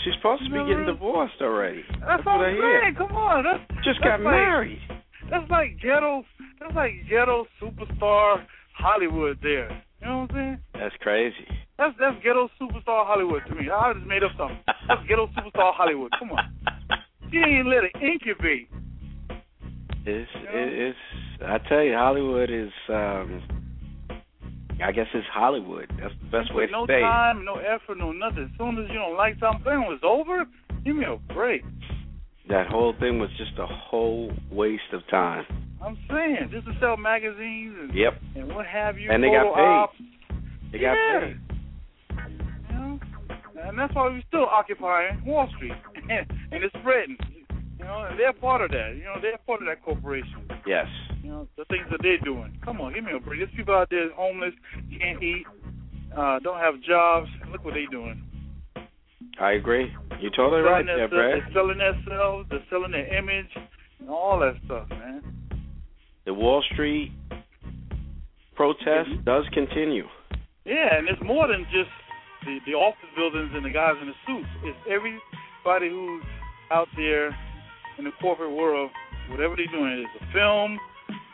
She's 0.05 0.15
supposed 0.19 0.45
to 0.45 0.51
be 0.51 0.59
getting 0.69 0.87
divorced 0.87 1.35
already. 1.41 1.83
That's 2.01 2.25
what 2.27 2.39
what 2.39 2.47
I'm 2.47 2.59
saying. 2.61 2.95
Come 2.99 3.17
on, 3.17 3.45
that's 3.45 3.63
Just 3.85 4.01
that's 4.03 4.21
got 4.21 4.21
like, 4.21 4.35
married. 4.35 4.81
That's 5.31 5.51
like 5.51 5.79
ghetto. 5.81 6.25
That's 6.61 6.75
like 6.75 6.93
ghetto 7.09 7.47
superstar 7.63 8.45
Hollywood. 8.77 9.39
There. 9.43 9.71
You 10.01 10.07
know 10.07 10.19
what 10.27 10.31
I'm 10.31 10.37
saying? 10.37 10.59
That's 10.75 10.95
crazy. 11.01 11.47
That's 11.79 11.95
that's 11.99 12.17
ghetto 12.23 12.49
superstar 12.61 13.07
Hollywood 13.07 13.43
to 13.49 13.55
me. 13.55 13.71
I 13.71 13.93
just 13.95 14.07
made 14.07 14.23
up 14.23 14.33
something. 14.37 14.59
That's 14.89 15.01
ghetto 15.09 15.29
superstar 15.29 15.73
Hollywood. 15.75 16.13
Come 16.19 16.33
on. 16.33 16.39
She 17.29 17.39
ain't 17.39 17.67
let 17.67 17.83
it 17.83 17.91
incubate. 18.01 18.69
It's 20.07 20.31
You 20.33 20.43
know? 20.45 20.51
it, 20.55 20.73
it's. 20.95 20.99
I 21.45 21.59
tell 21.69 21.83
you, 21.83 21.95
Hollywood 21.95 22.51
is. 22.51 22.71
um 22.89 23.56
I 24.85 24.93
guess 24.93 25.07
it's 25.15 25.27
Hollywood. 25.33 25.91
That's 26.01 26.15
the 26.23 26.31
best 26.31 26.55
way 26.55 26.67
to 26.67 26.73
no 26.73 26.87
say 26.87 27.01
No 27.01 27.07
time, 27.09 27.45
no 27.45 27.55
effort, 27.57 27.97
no 27.99 28.13
nothing. 28.13 28.51
As 28.53 28.59
soon 28.59 28.79
as 28.83 28.89
you 28.91 28.95
don't 28.99 29.17
like 29.17 29.37
something, 29.41 29.65
was 29.89 30.01
over. 30.03 30.45
Give 30.85 30.97
me 30.97 31.05
a 31.05 31.17
break. 31.33 31.63
That 32.49 32.67
whole 32.69 32.95
thing 33.01 33.19
was 33.19 33.31
just 33.39 33.59
a 33.59 33.67
whole 33.67 34.31
waste 34.53 34.93
of 34.93 35.01
time. 35.11 35.45
I'm 35.85 35.97
saying 36.11 36.49
just 36.53 36.67
to 36.67 36.73
sell 36.81 36.97
magazines 36.97 37.75
and 37.81 37.95
Yep. 37.95 38.15
and 38.37 38.55
what 38.55 38.67
have 38.67 38.99
you. 38.99 39.11
And 39.11 39.23
they 39.23 39.31
got 39.31 39.55
paid. 39.55 39.63
ops, 39.63 39.97
They 40.73 40.79
got 40.79 40.95
Yeah. 40.95 41.21
paid. 41.21 41.37
You 42.71 42.77
know, 42.77 43.01
and 43.65 43.79
that's 43.79 43.95
why 43.95 44.09
we're 44.09 44.23
still 44.29 44.47
occupying 44.47 45.25
Wall 45.25 45.49
Street, 45.57 45.73
and 46.11 46.27
it's 46.53 46.75
spreading. 46.81 47.17
You 47.79 47.85
know, 47.85 48.07
and 48.09 48.19
they're 48.19 48.33
part 48.33 48.63
of 48.63 48.71
that. 48.71 48.95
You 48.97 49.05
know, 49.05 49.17
they're 49.21 49.39
part 49.47 49.61
of 49.63 49.67
that 49.69 49.83
corporation. 49.85 50.49
Yes. 50.67 50.87
You 51.23 51.31
know, 51.31 51.49
the 51.57 51.65
things 51.67 51.87
that 51.91 52.01
they're 52.03 52.19
doing. 52.19 52.59
Come 52.65 52.81
on, 52.81 52.95
give 52.95 53.05
me 53.05 53.13
a 53.17 53.21
break. 53.21 53.41
There's 53.41 53.51
people 53.57 53.75
out 53.75 53.89
there 53.91 54.11
homeless, 54.15 54.55
can't 54.99 55.23
eat, 55.23 55.45
uh, 56.17 56.39
don't 56.41 56.59
have 56.59 56.81
jobs. 56.83 57.29
Look 57.53 57.65
what 57.65 57.75
they're 57.75 57.87
doing. 57.91 58.23
I 59.41 59.53
agree. 59.53 59.93
You're 60.21 60.31
totally 60.31 60.63
right 60.63 60.85
there, 60.87 61.09
Brad. 61.09 61.43
They're 61.43 61.49
selling 61.53 61.79
themselves. 61.79 62.47
They're 62.51 62.65
selling 62.71 62.93
their 62.93 63.13
image, 63.15 63.51
and 64.01 64.09
all 64.09 64.39
that 64.41 64.55
stuff, 64.65 64.89
man. 64.89 65.23
The 66.25 66.33
Wall 66.33 66.63
Street 66.73 67.13
protest 68.55 69.11
Mm-hmm. 69.11 69.25
does 69.25 69.45
continue. 69.53 70.05
Yeah, 70.65 70.97
and 70.97 71.09
it's 71.09 71.23
more 71.23 71.47
than 71.47 71.65
just 71.71 71.91
the 72.45 72.59
the 72.67 72.73
office 72.73 73.11
buildings 73.17 73.51
and 73.55 73.65
the 73.65 73.71
guys 73.71 73.95
in 74.01 74.09
the 74.09 74.15
suits. 74.27 74.49
It's 74.65 74.79
everybody 74.89 75.91
who's 75.91 76.25
out 76.73 76.89
there 76.97 77.37
in 77.99 78.05
the 78.05 78.11
corporate 78.21 78.53
world, 78.53 78.91
whatever 79.31 79.57
they're 79.57 79.67
doing. 79.67 80.05
It's 80.15 80.25
a 80.29 80.33
film, 80.33 80.79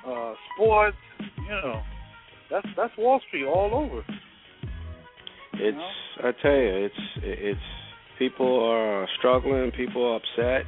uh, 0.06 0.34
sports, 0.54 0.96
you 1.20 1.48
know. 1.48 1.82
That's 2.50 2.66
that's 2.76 2.92
Wall 2.98 3.20
Street 3.28 3.46
all 3.46 3.70
over. 3.74 4.04
It's 5.54 5.76
know? 5.76 6.28
I 6.28 6.32
tell 6.42 6.52
you, 6.52 6.86
it's 6.86 6.94
it's 7.22 7.60
people 8.18 8.64
are 8.64 9.06
struggling, 9.18 9.70
people 9.72 10.04
are 10.06 10.16
upset. 10.16 10.66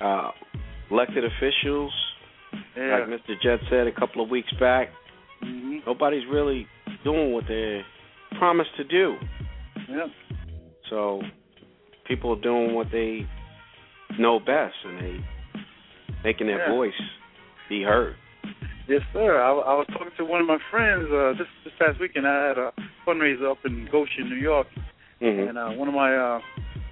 Uh, 0.00 0.30
elected 0.90 1.24
officials, 1.24 1.92
Yeah. 2.76 2.98
like 3.08 3.20
Mr. 3.20 3.40
Jet 3.42 3.60
said 3.70 3.86
a 3.86 3.92
couple 3.92 4.22
of 4.22 4.28
weeks 4.28 4.52
back, 4.60 4.88
hmm 5.40 5.78
nobody's 5.86 6.26
really 6.30 6.66
doing 7.04 7.32
what 7.32 7.44
they 7.48 7.80
promised 8.38 8.70
to 8.76 8.84
do. 8.84 9.16
Yeah. 9.88 10.06
So 10.90 11.22
people 12.06 12.32
are 12.36 12.40
doing 12.40 12.74
what 12.74 12.88
they 12.92 13.26
know 14.18 14.38
best, 14.40 14.74
and 14.84 14.98
they 14.98 15.16
making 16.22 16.46
their 16.46 16.58
Yeah. 16.58 16.70
voice 16.70 17.00
be 17.68 17.82
heard. 17.82 18.16
Yes, 18.86 19.02
sir. 19.12 19.40
I, 19.40 19.48
I 19.50 19.74
was 19.74 19.86
talking 19.92 20.12
to 20.18 20.24
one 20.24 20.40
of 20.40 20.46
my 20.46 20.58
friends 20.70 21.08
uh, 21.10 21.32
this 21.38 21.48
this 21.64 21.72
past 21.78 21.98
weekend. 22.00 22.26
I 22.26 22.48
had 22.48 22.58
a 22.58 22.72
fundraiser 23.06 23.50
up 23.50 23.58
in 23.64 23.88
Goshen, 23.90 24.28
New 24.28 24.36
York, 24.36 24.66
hmm 25.20 25.26
and 25.48 25.56
uh, 25.58 25.70
one 25.70 25.88
of 25.88 25.94
my 25.94 26.14
uh, 26.14 26.40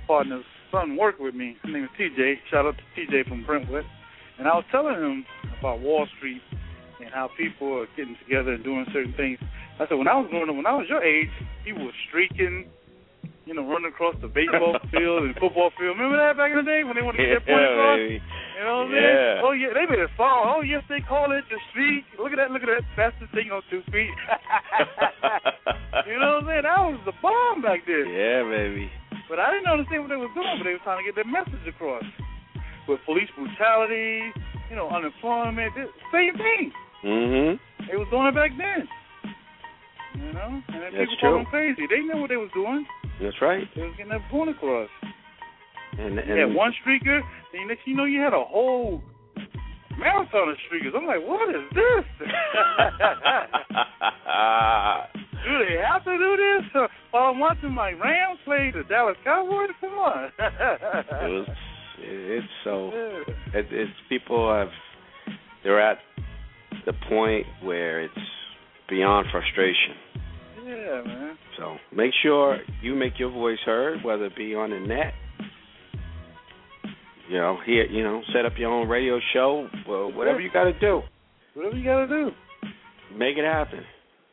partners' 0.06 0.44
son 0.70 0.96
worked 0.96 1.20
with 1.20 1.34
me. 1.34 1.56
His 1.62 1.72
name 1.72 1.84
is 1.84 1.90
TJ. 1.98 2.36
Shout 2.50 2.66
out 2.66 2.76
to 2.76 3.00
TJ 3.00 3.28
from 3.28 3.44
Brentwood. 3.44 3.84
And 4.38 4.48
I 4.48 4.54
was 4.56 4.64
telling 4.72 4.94
him 4.96 5.26
about 5.60 5.80
Wall 5.80 6.06
Street 6.16 6.40
and 7.04 7.10
how 7.12 7.28
people 7.36 7.78
are 7.78 7.86
getting 7.96 8.16
together 8.24 8.52
and 8.54 8.64
doing 8.64 8.86
certain 8.92 9.12
things. 9.14 9.38
I 9.78 9.86
said, 9.86 9.98
when 9.98 10.08
I 10.08 10.14
was 10.16 10.28
growing 10.30 10.48
up, 10.48 10.56
when 10.56 10.66
I 10.66 10.74
was 10.74 10.86
your 10.88 11.02
age, 11.02 11.28
people 11.64 11.84
were 11.84 11.92
streaking, 12.08 12.66
you 13.44 13.54
know, 13.54 13.66
running 13.66 13.90
across 13.90 14.14
the 14.22 14.28
baseball 14.30 14.78
field 14.94 15.24
and 15.26 15.34
football 15.36 15.70
field. 15.78 15.98
Remember 15.98 16.16
that 16.16 16.36
back 16.38 16.50
in 16.54 16.58
the 16.62 16.68
day 16.68 16.84
when 16.86 16.94
they 16.94 17.02
wanted 17.02 17.18
to 17.18 17.26
get 17.26 17.42
their 17.42 17.46
point 17.46 17.66
across? 17.66 17.98
baby. 17.98 18.22
You 18.22 18.62
know 18.62 18.76
what 18.86 18.86
I'm 18.86 18.94
Yeah. 18.94 19.02
saying? 19.02 19.42
Oh 19.42 19.52
yeah, 19.58 19.70
they 19.74 19.84
made 19.90 19.98
a 20.02 20.10
song. 20.16 20.40
Oh 20.46 20.62
yes, 20.62 20.82
they 20.88 21.00
call 21.02 21.32
it 21.34 21.42
the 21.50 21.58
street. 21.74 22.04
Look 22.22 22.30
at 22.30 22.38
that, 22.38 22.50
look 22.54 22.62
at 22.62 22.70
that 22.70 22.86
fastest 22.94 23.34
thing 23.34 23.50
on 23.50 23.62
two 23.66 23.82
feet. 23.90 24.14
you 26.06 26.16
know 26.18 26.38
what 26.40 26.46
I'm 26.46 26.48
saying? 26.48 26.66
That 26.66 26.80
was 26.86 27.00
the 27.04 27.16
bomb 27.22 27.62
back 27.62 27.82
then. 27.86 28.06
Yeah, 28.08 28.46
baby. 28.46 28.86
But 29.28 29.40
I 29.42 29.50
didn't 29.50 29.66
understand 29.70 30.06
what 30.06 30.10
they 30.12 30.20
were 30.20 30.30
doing, 30.36 30.54
but 30.60 30.64
they 30.64 30.76
were 30.76 30.84
trying 30.86 31.00
to 31.02 31.06
get 31.06 31.16
their 31.18 31.26
message 31.28 31.64
across. 31.66 32.04
With 32.86 33.00
police 33.06 33.30
brutality, 33.34 34.30
you 34.70 34.76
know, 34.76 34.90
unemployment, 34.90 35.74
this- 35.74 35.90
same 36.12 36.34
thing. 36.36 36.72
Mhm. 37.04 37.58
They 37.90 37.96
was 37.96 38.06
doing 38.10 38.26
it 38.26 38.34
back 38.34 38.50
then. 38.58 38.88
You 40.14 40.32
know? 40.34 40.62
And 40.68 40.82
then 40.82 40.92
That's 40.94 41.10
people 41.10 41.16
called 41.20 41.36
them 41.40 41.46
crazy. 41.46 41.86
They 41.86 42.00
knew 42.00 42.20
what 42.20 42.28
they 42.28 42.36
was 42.36 42.50
doing. 42.52 42.86
That's 43.22 43.40
right. 43.40 43.68
They 43.76 43.82
was 43.82 43.94
getting 43.96 44.10
their 44.10 44.24
point 44.30 44.50
across. 44.50 44.88
And 45.98 46.18
and 46.18 46.28
You 46.28 46.46
had 46.48 46.54
one 46.54 46.72
streaker, 46.84 47.20
then 47.52 47.68
next 47.68 47.84
thing 47.84 47.92
you 47.92 47.96
know 47.96 48.04
you 48.04 48.20
had 48.20 48.32
a 48.32 48.42
whole 48.44 49.02
marathon 49.98 50.48
of 50.48 50.56
streakers. 50.66 50.96
I'm 50.96 51.06
like, 51.06 51.20
what 51.22 51.48
is 51.50 51.62
this? 51.74 52.04
do 55.44 55.58
they 55.58 55.76
have 55.86 56.04
to 56.04 56.18
do 56.18 56.36
this? 56.36 56.64
Uh, 56.74 56.86
while 57.10 57.30
I'm 57.30 57.38
watching 57.38 57.72
my 57.72 57.92
Rams 57.92 58.38
play 58.44 58.72
the 58.74 58.84
Dallas 58.88 59.16
Cowboys? 59.24 59.70
Come 59.80 59.92
on. 59.98 60.30
it 60.38 61.30
was 61.30 61.48
it's 61.98 62.46
so 62.64 62.90
Yeah. 62.94 63.58
it, 63.60 63.66
it's 63.70 63.92
people 64.08 64.52
have 64.52 64.68
they're 65.62 65.80
at 65.80 65.98
the 66.86 66.92
point 67.08 67.46
where 67.62 68.02
it's 68.02 68.14
beyond 68.88 69.28
frustration. 69.30 69.94
Yeah, 70.64 71.02
man. 71.04 71.38
So 71.58 71.76
make 71.94 72.12
sure 72.22 72.58
you 72.80 72.94
make 72.94 73.18
your 73.18 73.30
voice 73.30 73.58
heard, 73.64 74.02
whether 74.04 74.26
it 74.26 74.36
be 74.36 74.54
on 74.54 74.70
the 74.70 74.80
net, 74.80 75.12
you 77.28 77.38
know, 77.38 77.58
here, 77.64 77.84
you 77.86 78.02
know, 78.02 78.22
set 78.34 78.44
up 78.46 78.52
your 78.58 78.70
own 78.70 78.88
radio 78.88 79.18
show, 79.32 79.68
well, 79.88 80.12
whatever 80.12 80.40
you 80.40 80.50
got 80.52 80.64
to 80.64 80.78
do, 80.78 81.02
Whatever 81.54 81.76
you 81.76 81.84
gotta 81.84 82.08
do. 82.08 82.30
make 83.16 83.36
it 83.36 83.44
happen. 83.44 83.80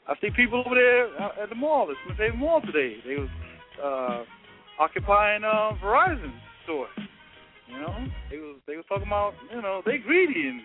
I 0.08 0.14
see 0.22 0.30
people 0.36 0.64
over 0.66 0.74
there 0.74 1.08
uh, 1.22 1.44
at 1.44 1.50
the 1.50 1.56
mall, 1.56 1.86
the 1.88 1.94
Smith 2.06 2.18
Haven 2.18 2.40
Mall 2.40 2.62
today. 2.62 2.96
They 3.06 3.16
was 3.16 3.30
uh, 3.84 4.24
occupying 4.82 5.44
uh, 5.44 5.72
Verizon 5.84 6.32
store. 6.64 6.88
You 7.70 7.80
know, 7.80 7.96
they 8.32 8.38
was 8.38 8.58
they 8.68 8.76
was 8.76 8.86
talking 8.90 9.08
about 9.08 9.34
you 9.54 9.62
know 9.62 9.82
they 9.86 9.98
greedy 10.00 10.50
and 10.50 10.62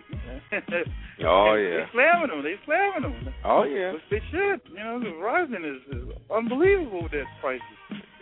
oh, 1.23 1.53
oh 1.53 1.53
yeah, 1.55 1.85
they 1.85 1.91
slamming 1.93 2.29
them, 2.33 2.43
they 2.43 2.55
slamming 2.65 3.03
them. 3.03 3.33
oh 3.45 3.63
yeah, 3.63 3.93
Which 3.93 4.01
they 4.09 4.21
should. 4.31 4.59
You 4.73 4.83
know, 4.83 4.99
the 4.99 5.13
Verizon 5.13 5.61
is, 5.63 5.81
is 5.95 6.03
unbelievable 6.33 7.03
with 7.03 7.11
their 7.11 7.27
prices. 7.41 7.61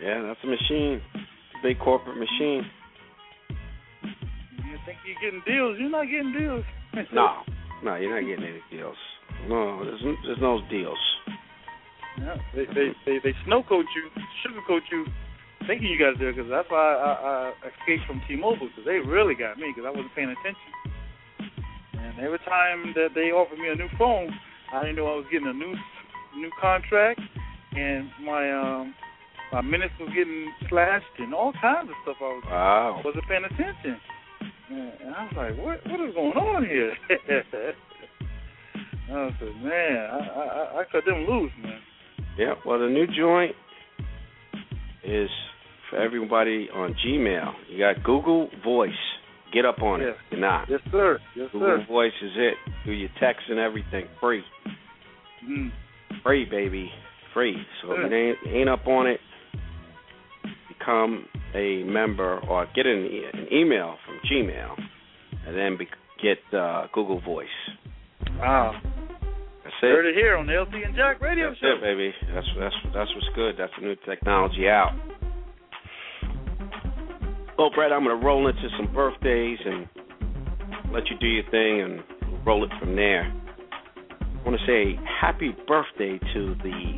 yeah. 0.00 0.20
That's 0.22 0.40
a 0.44 0.46
machine, 0.46 1.00
it's 1.14 1.56
a 1.58 1.62
big 1.66 1.78
corporate 1.80 2.18
machine. 2.18 2.62
You 4.58 4.76
think 4.86 4.98
you're 5.06 5.20
getting 5.22 5.42
deals? 5.46 5.76
You're 5.80 5.90
not 5.90 6.04
getting 6.04 6.32
deals. 6.36 6.64
No, 7.12 7.42
no, 7.82 7.96
you're 7.96 8.14
not 8.14 8.26
getting 8.28 8.44
any 8.44 8.62
deals. 8.70 8.96
No, 9.48 9.84
there's 9.84 10.00
there's 10.24 10.38
no 10.40 10.60
deals. 10.70 10.98
Yeah, 12.18 12.36
they 12.54 12.66
they 12.66 12.88
they, 13.04 13.18
they 13.24 13.34
snowcoat 13.48 13.82
you, 13.96 14.04
sugarcoat 14.46 14.82
you, 14.92 15.04
thinking 15.66 15.88
you 15.88 15.98
guys 15.98 16.14
there. 16.18 16.32
Because 16.32 16.50
that's 16.50 16.68
why 16.70 16.78
I, 16.78 16.94
I, 16.96 17.52
I 17.64 17.68
escaped 17.68 18.06
from 18.06 18.22
T-Mobile 18.28 18.68
because 18.68 18.84
they 18.84 18.98
really 19.00 19.34
got 19.34 19.58
me 19.58 19.72
because 19.74 19.86
I 19.86 19.90
wasn't 19.90 20.14
paying 20.14 20.30
attention. 20.30 20.70
And 21.98 22.18
every 22.20 22.38
time 22.44 22.92
that 22.94 23.14
they 23.14 23.32
offered 23.32 23.58
me 23.58 23.68
a 23.68 23.74
new 23.74 23.88
phone, 23.98 24.30
I 24.72 24.82
didn't 24.82 24.96
know 24.96 25.06
I 25.12 25.16
was 25.16 25.26
getting 25.30 25.48
a 25.48 25.52
new 25.52 25.74
new 26.36 26.50
contract, 26.60 27.20
and 27.76 28.10
my 28.24 28.50
um 28.50 28.94
my 29.52 29.60
minutes 29.60 29.94
was 30.00 30.10
getting 30.14 30.50
slashed 30.68 31.06
and 31.18 31.32
all 31.32 31.52
kinds 31.60 31.88
of 31.88 31.94
stuff. 32.02 32.16
I 32.20 32.24
was 32.24 32.44
Wow. 32.50 33.02
wasn't 33.04 33.24
paying 33.28 33.44
attention. 33.44 34.00
And 34.70 35.14
I 35.14 35.24
was 35.24 35.32
like, 35.36 35.56
what 35.64 35.80
what 35.86 36.00
is 36.08 36.14
going 36.14 36.36
on 36.36 36.64
here? 36.64 36.92
I 39.10 39.30
said, 39.38 39.56
man, 39.62 39.96
I, 40.10 40.18
I 40.18 40.80
I 40.80 40.84
cut 40.90 41.04
them 41.04 41.26
loose, 41.28 41.52
man. 41.62 41.80
Yeah. 42.38 42.54
Well, 42.66 42.78
the 42.80 42.88
new 42.88 43.06
joint 43.06 43.54
is 45.04 45.30
for 45.90 45.96
everybody 45.98 46.68
on 46.74 46.94
Gmail. 47.06 47.52
You 47.70 47.78
got 47.78 48.02
Google 48.02 48.48
Voice. 48.64 48.90
Get 49.52 49.64
up 49.64 49.80
on 49.82 50.00
it. 50.00 50.06
Yes. 50.06 50.16
You're 50.32 50.40
not. 50.40 50.68
Yes, 50.68 50.80
sir. 50.90 51.18
Yes, 51.36 51.48
Google 51.52 51.78
sir. 51.80 51.86
Voice 51.88 52.12
is 52.22 52.32
it. 52.36 52.54
Do 52.84 52.92
your 52.92 53.08
text 53.20 53.42
and 53.48 53.58
everything 53.58 54.06
free. 54.20 54.42
Mm. 55.48 55.70
Free, 56.22 56.44
baby. 56.44 56.90
Free. 57.32 57.56
So 57.82 57.92
if 57.92 58.10
you 58.10 58.16
ain't, 58.16 58.38
ain't 58.48 58.68
up 58.68 58.86
on 58.86 59.06
it, 59.06 59.20
become 60.68 61.26
a 61.54 61.82
member 61.84 62.40
or 62.48 62.66
get 62.74 62.86
an, 62.86 63.04
e- 63.06 63.24
an 63.32 63.46
email 63.52 63.96
from 64.04 64.18
Gmail, 64.30 64.74
and 65.46 65.56
then 65.56 65.76
be, 65.78 65.86
get 66.22 66.38
uh, 66.58 66.86
Google 66.92 67.20
Voice. 67.20 67.46
Wow. 68.38 68.72
That's 69.62 69.74
Heard 69.80 70.06
it. 70.06 70.10
it 70.10 70.14
here 70.16 70.36
on 70.36 70.46
the 70.46 70.52
LC 70.52 70.84
and 70.86 70.94
Jack 70.96 71.20
Radio 71.20 71.50
That's 71.50 71.60
Show. 71.60 71.74
it, 71.78 71.80
baby. 71.80 72.12
That's 72.34 72.46
that's 72.58 72.74
that's 72.94 73.10
what's 73.14 73.28
good. 73.34 73.54
That's 73.58 73.72
the 73.78 73.86
new 73.86 73.96
technology 74.06 74.68
out. 74.68 74.92
Well, 77.56 77.70
Brett, 77.72 77.92
I'm 77.92 78.02
gonna 78.02 78.16
roll 78.16 78.48
into 78.48 78.68
some 78.76 78.92
birthdays 78.92 79.58
and 79.64 79.86
let 80.92 81.08
you 81.08 81.16
do 81.20 81.26
your 81.26 81.44
thing 81.50 81.82
and 81.82 82.02
roll 82.44 82.64
it 82.64 82.70
from 82.80 82.96
there. 82.96 83.32
I 84.10 84.48
want 84.48 84.58
to 84.58 84.66
say 84.66 84.98
happy 85.20 85.54
birthday 85.66 86.18
to 86.18 86.54
the 86.64 86.94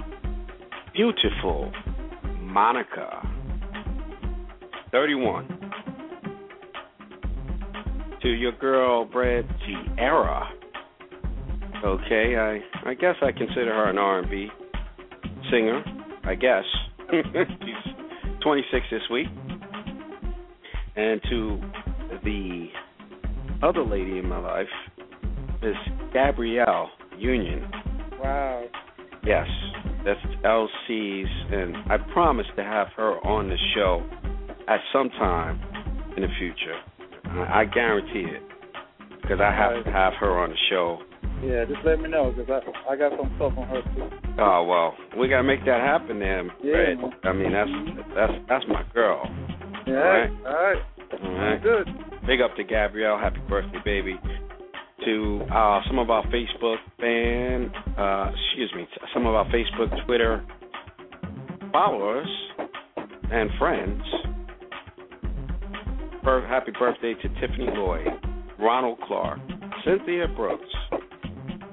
beautiful 0.95 1.71
Monica, 2.41 3.29
31. 4.93 5.47
To 8.23 8.29
your 8.29 8.53
girl, 8.53 9.05
Brett 9.05 9.45
Ciara. 9.67 10.49
Okay, 11.85 12.37
I 12.37 12.89
I 12.89 12.95
guess 12.95 13.17
I 13.21 13.31
consider 13.31 13.75
her 13.75 13.91
an 13.91 13.99
R&B 13.99 14.49
singer. 15.51 15.85
I 16.25 16.35
guess 16.35 16.65
she's 17.11 17.95
26 18.43 18.87
this 18.91 19.03
week. 19.11 19.27
And 20.97 21.21
to 21.31 21.61
the 22.25 22.67
other 23.63 23.85
lady 23.85 24.19
in 24.19 24.29
my 24.29 24.39
life, 24.39 24.67
Miss 25.63 25.77
Gabrielle 26.13 26.91
Union. 27.19 27.71
Wow. 28.21 28.65
Yes, 29.25 29.47
that's 30.05 30.21
LC's, 30.45 31.27
and 31.53 31.77
I 31.91 31.97
promise 32.13 32.47
to 32.57 32.63
have 32.63 32.89
her 32.97 33.19
on 33.27 33.49
the 33.49 33.57
show 33.75 34.03
at 34.69 34.81
some 34.93 35.09
time 35.11 35.61
in 36.17 36.23
the 36.23 36.29
future. 36.39 36.79
I, 37.25 37.61
I 37.61 37.65
guarantee 37.65 38.25
it. 38.31 38.43
because 39.21 39.41
I 39.41 39.51
have 39.51 39.85
to 39.85 39.91
have 39.91 40.13
her 40.21 40.39
on 40.39 40.51
the 40.51 40.57
show. 40.71 40.99
Yeah, 41.45 41.65
just 41.67 41.85
let 41.85 42.01
me 42.01 42.09
know 42.09 42.33
because 42.33 42.63
I 42.89 42.93
I 42.93 42.97
got 42.97 43.13
some 43.19 43.31
stuff 43.37 43.53
on 43.59 43.67
her 43.69 43.83
too. 43.95 44.09
Oh 44.39 44.65
well, 44.65 44.95
we 45.19 45.29
gotta 45.29 45.43
make 45.43 45.65
that 45.67 45.81
happen, 45.81 46.19
then. 46.21 46.51
Yeah. 46.63 46.95
I 47.25 47.33
mean, 47.33 47.53
that's 47.53 47.71
that's 48.15 48.33
that's 48.49 48.65
my 48.69 48.83
girl. 48.95 49.23
All 49.87 49.95
right. 49.95 50.31
All 50.31 50.53
right. 50.53 50.83
All 51.23 51.33
right. 51.33 51.63
Good. 51.63 51.89
Big 52.27 52.41
up 52.41 52.57
to 52.57 52.65
Gabrielle. 52.65 53.19
Happy 53.19 53.41
birthday, 53.49 53.79
baby. 53.85 54.19
To 55.05 55.41
uh, 55.53 55.81
some 55.87 55.99
of 55.99 56.11
our 56.11 56.25
Facebook 56.27 56.79
fan, 56.99 57.71
uh, 57.97 58.33
excuse 58.33 58.73
me, 58.75 58.89
some 59.15 59.27
of 59.27 59.35
our 59.35 59.47
Facebook, 59.47 60.05
Twitter 60.07 60.45
followers 61.73 62.27
and 63.31 63.51
friends. 63.59 64.03
Happy 66.49 66.73
birthday 66.77 67.15
to 67.15 67.29
Tiffany 67.41 67.69
Lloyd, 67.73 68.09
Ronald 68.59 68.99
Clark, 69.07 69.39
Cynthia 69.85 70.27
Brooks, 70.35 70.69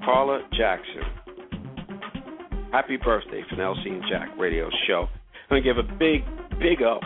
Carla 0.04 0.46
Jackson. 0.56 1.02
Happy 2.70 2.96
birthday 2.96 3.42
from 3.48 3.58
LC 3.58 3.86
and 3.86 4.02
Jack 4.08 4.28
Radio 4.38 4.68
Show. 4.86 5.08
I'm 5.50 5.60
gonna 5.60 5.62
give 5.62 5.78
a 5.78 5.82
big, 5.98 6.22
big 6.60 6.82
up 6.82 7.00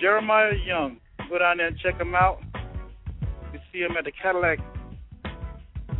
Jeremiah 0.00 0.54
Young. 0.66 0.98
Go 1.28 1.38
down 1.38 1.58
there 1.58 1.66
and 1.66 1.78
check 1.78 2.00
him 2.00 2.14
out. 2.14 2.40
See 3.72 3.80
him 3.80 3.96
at 3.96 4.04
the 4.04 4.12
Cadillac 4.12 4.58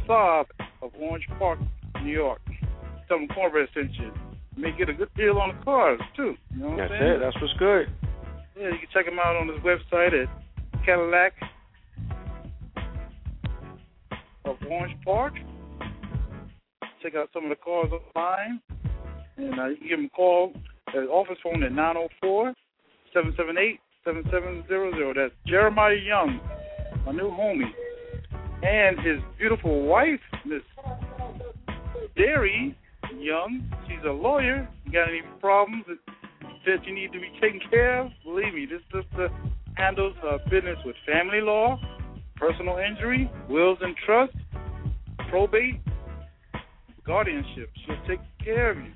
Saab 0.08 0.46
of 0.82 0.90
Orange 1.00 1.26
Park, 1.38 1.58
New 2.02 2.12
York. 2.12 2.40
Tell 3.08 3.18
him 3.18 3.28
Cornbread 3.28 3.68
sent 3.74 3.92
you. 3.94 4.12
You 4.56 4.62
may 4.62 4.72
get 4.76 4.88
a 4.88 4.92
good 4.92 5.08
deal 5.16 5.38
on 5.38 5.56
the 5.56 5.64
cars, 5.64 6.00
too. 6.16 6.34
You 6.54 6.60
know 6.60 6.68
what 6.70 6.76
That's 6.78 6.92
I'm 6.92 6.98
saying? 7.00 7.12
it. 7.12 7.18
That's 7.20 7.40
what's 7.40 7.54
good. 7.58 7.86
Yeah, 8.58 8.68
you 8.68 8.78
can 8.78 8.88
check 8.92 9.06
him 9.06 9.18
out 9.18 9.36
on 9.36 9.48
his 9.48 9.58
website 9.60 10.12
at 10.12 10.28
Cadillac 10.84 11.32
of 14.44 14.56
Orange 14.70 14.96
Park. 15.04 15.34
Check 17.02 17.14
out 17.16 17.30
some 17.32 17.44
of 17.44 17.50
the 17.50 17.56
cars 17.56 17.90
online. 18.14 18.60
And 19.38 19.58
uh, 19.58 19.66
you 19.68 19.76
can 19.76 19.88
give 19.88 19.98
him 19.98 20.04
a 20.06 20.10
call 20.10 20.52
at 20.88 20.94
his 21.00 21.08
office 21.08 21.38
phone 21.42 21.62
at 21.62 21.72
904 21.72 22.52
778 23.14 23.80
7700. 24.04 25.16
That's 25.16 25.32
Jeremiah 25.46 25.94
Young, 25.94 26.38
my 27.04 27.12
new 27.12 27.30
homie. 27.30 27.70
And 28.62 28.98
his 29.00 29.18
beautiful 29.38 29.82
wife, 29.86 30.20
Miss 30.44 30.62
Derry 32.16 32.76
Young. 33.18 33.68
She's 33.88 34.04
a 34.06 34.12
lawyer. 34.12 34.68
You 34.84 34.92
got 34.92 35.08
any 35.08 35.22
problems 35.40 35.84
that, 36.66 36.86
you 36.86 36.94
need 36.94 37.12
to 37.12 37.18
be 37.18 37.30
taken 37.40 37.60
care 37.70 38.00
of? 38.00 38.10
Believe 38.24 38.54
me, 38.54 38.66
this 38.66 38.82
sister 38.92 39.26
uh, 39.26 39.48
handles 39.76 40.14
her 40.22 40.38
business 40.48 40.78
with 40.84 40.94
family 41.06 41.40
law, 41.40 41.78
personal 42.36 42.78
injury, 42.78 43.30
wills 43.48 43.78
and 43.80 43.96
trust, 44.06 44.34
probate, 45.28 45.80
guardianship. 47.04 47.70
She'll 47.84 48.06
take 48.06 48.20
care 48.44 48.70
of 48.70 48.76
you. 48.76 48.92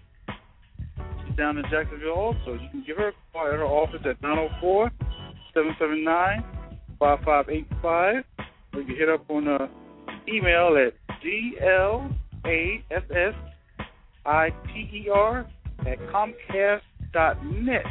She's 1.26 1.36
down 1.36 1.58
in 1.58 1.64
Jacksonville 1.70 2.12
also. 2.12 2.52
You 2.52 2.68
can 2.70 2.84
give 2.86 2.98
her 2.98 3.08
a 3.08 3.12
call 3.32 3.46
at 3.48 3.54
her 3.54 3.64
office 3.64 4.00
at 4.04 4.22
904 4.22 4.90
779 5.54 6.55
5585. 6.98 8.24
Or 8.74 8.80
you 8.80 8.86
can 8.86 8.96
hit 8.96 9.08
up 9.08 9.30
on 9.30 9.48
uh, 9.48 9.68
email 10.28 10.76
at 10.76 10.92
D-L-A-S-S-I-T-E-R 11.22 12.12
at 15.86 15.98
Comcast.net. 15.98 17.84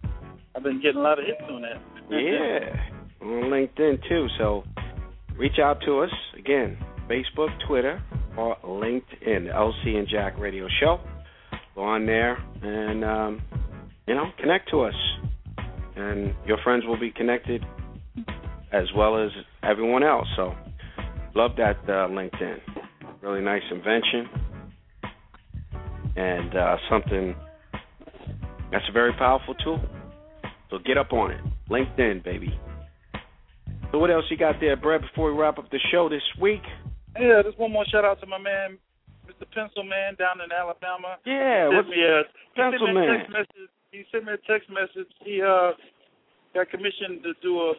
I've 0.56 0.64
been 0.64 0.82
getting 0.82 1.00
a 1.00 1.04
lot 1.04 1.20
of 1.20 1.26
hits 1.26 1.42
on 1.50 1.62
that. 1.62 1.82
Yeah, 2.12 3.22
on 3.22 3.44
LinkedIn 3.50 4.08
too. 4.08 4.28
So 4.38 4.64
reach 5.38 5.60
out 5.62 5.82
to 5.86 6.00
us 6.00 6.12
again, 6.38 6.78
Facebook, 7.10 7.50
Twitter, 7.68 8.02
or 8.38 8.58
LinkedIn, 8.64 9.54
LC 9.54 9.96
and 9.98 10.08
Jack 10.08 10.38
Radio 10.40 10.68
Show. 10.80 11.00
Go 11.76 11.82
on 11.82 12.06
there 12.06 12.38
and 12.62 13.04
um, 13.04 13.42
you 14.08 14.16
know 14.16 14.26
connect 14.40 14.70
to 14.72 14.82
us, 14.82 14.96
and 15.96 16.34
your 16.46 16.58
friends 16.64 16.86
will 16.86 17.00
be 17.00 17.12
connected 17.12 17.64
as 18.72 18.86
well 18.96 19.24
as 19.24 19.32
everyone 19.64 20.04
else. 20.04 20.28
So 20.36 20.54
love 21.36 21.52
that 21.58 21.78
uh, 21.86 22.08
LinkedIn. 22.08 22.58
Really 23.22 23.42
nice 23.42 23.62
invention 23.72 24.30
and 26.16 26.56
uh, 26.56 26.78
something 26.90 27.36
that's 28.72 28.86
a 28.90 28.92
very 28.92 29.14
powerful 29.14 29.54
tool. 29.56 29.80
So 30.70 30.78
get 30.86 30.98
up 30.98 31.12
on 31.14 31.32
it. 31.32 31.42
LinkedIn, 31.72 32.24
baby. 32.24 32.52
So 33.92 34.00
what 34.00 34.12
else 34.12 34.26
you 34.30 34.38
got 34.38 34.60
there, 34.60 34.76
Brett, 34.76 35.02
before 35.02 35.32
we 35.32 35.40
wrap 35.40 35.58
up 35.58 35.72
the 35.72 35.80
show 35.92 36.10
this 36.10 36.24
week? 36.40 36.62
Yeah, 37.20 37.42
just 37.44 37.58
one 37.58 37.72
more 37.72 37.86
shout 37.92 38.06
out 38.06 38.20
to 38.22 38.28
my 38.28 38.38
man, 38.38 38.78
Mr. 39.28 39.48
Pencil 39.56 39.84
Man 39.84 40.16
down 40.16 40.40
in 40.44 40.52
Alabama. 40.52 41.16
Yeah, 41.26 41.68
what's 41.68 41.88
sent 41.88 41.96
me 41.96 42.04
a, 42.04 42.24
Pencil 42.56 42.88
he 42.88 42.92
sent 42.92 42.96
me 42.96 43.02
a 43.02 43.08
Man? 43.08 43.18
text 43.20 43.32
message. 43.32 43.72
He 43.92 44.04
sent 44.12 44.24
me 44.26 44.32
a 44.34 44.42
text 44.48 44.70
message. 44.70 45.12
He 45.24 45.42
uh 45.42 45.72
got 46.54 46.70
commissioned 46.70 47.24
to 47.24 47.32
do 47.42 47.60
a 47.60 47.74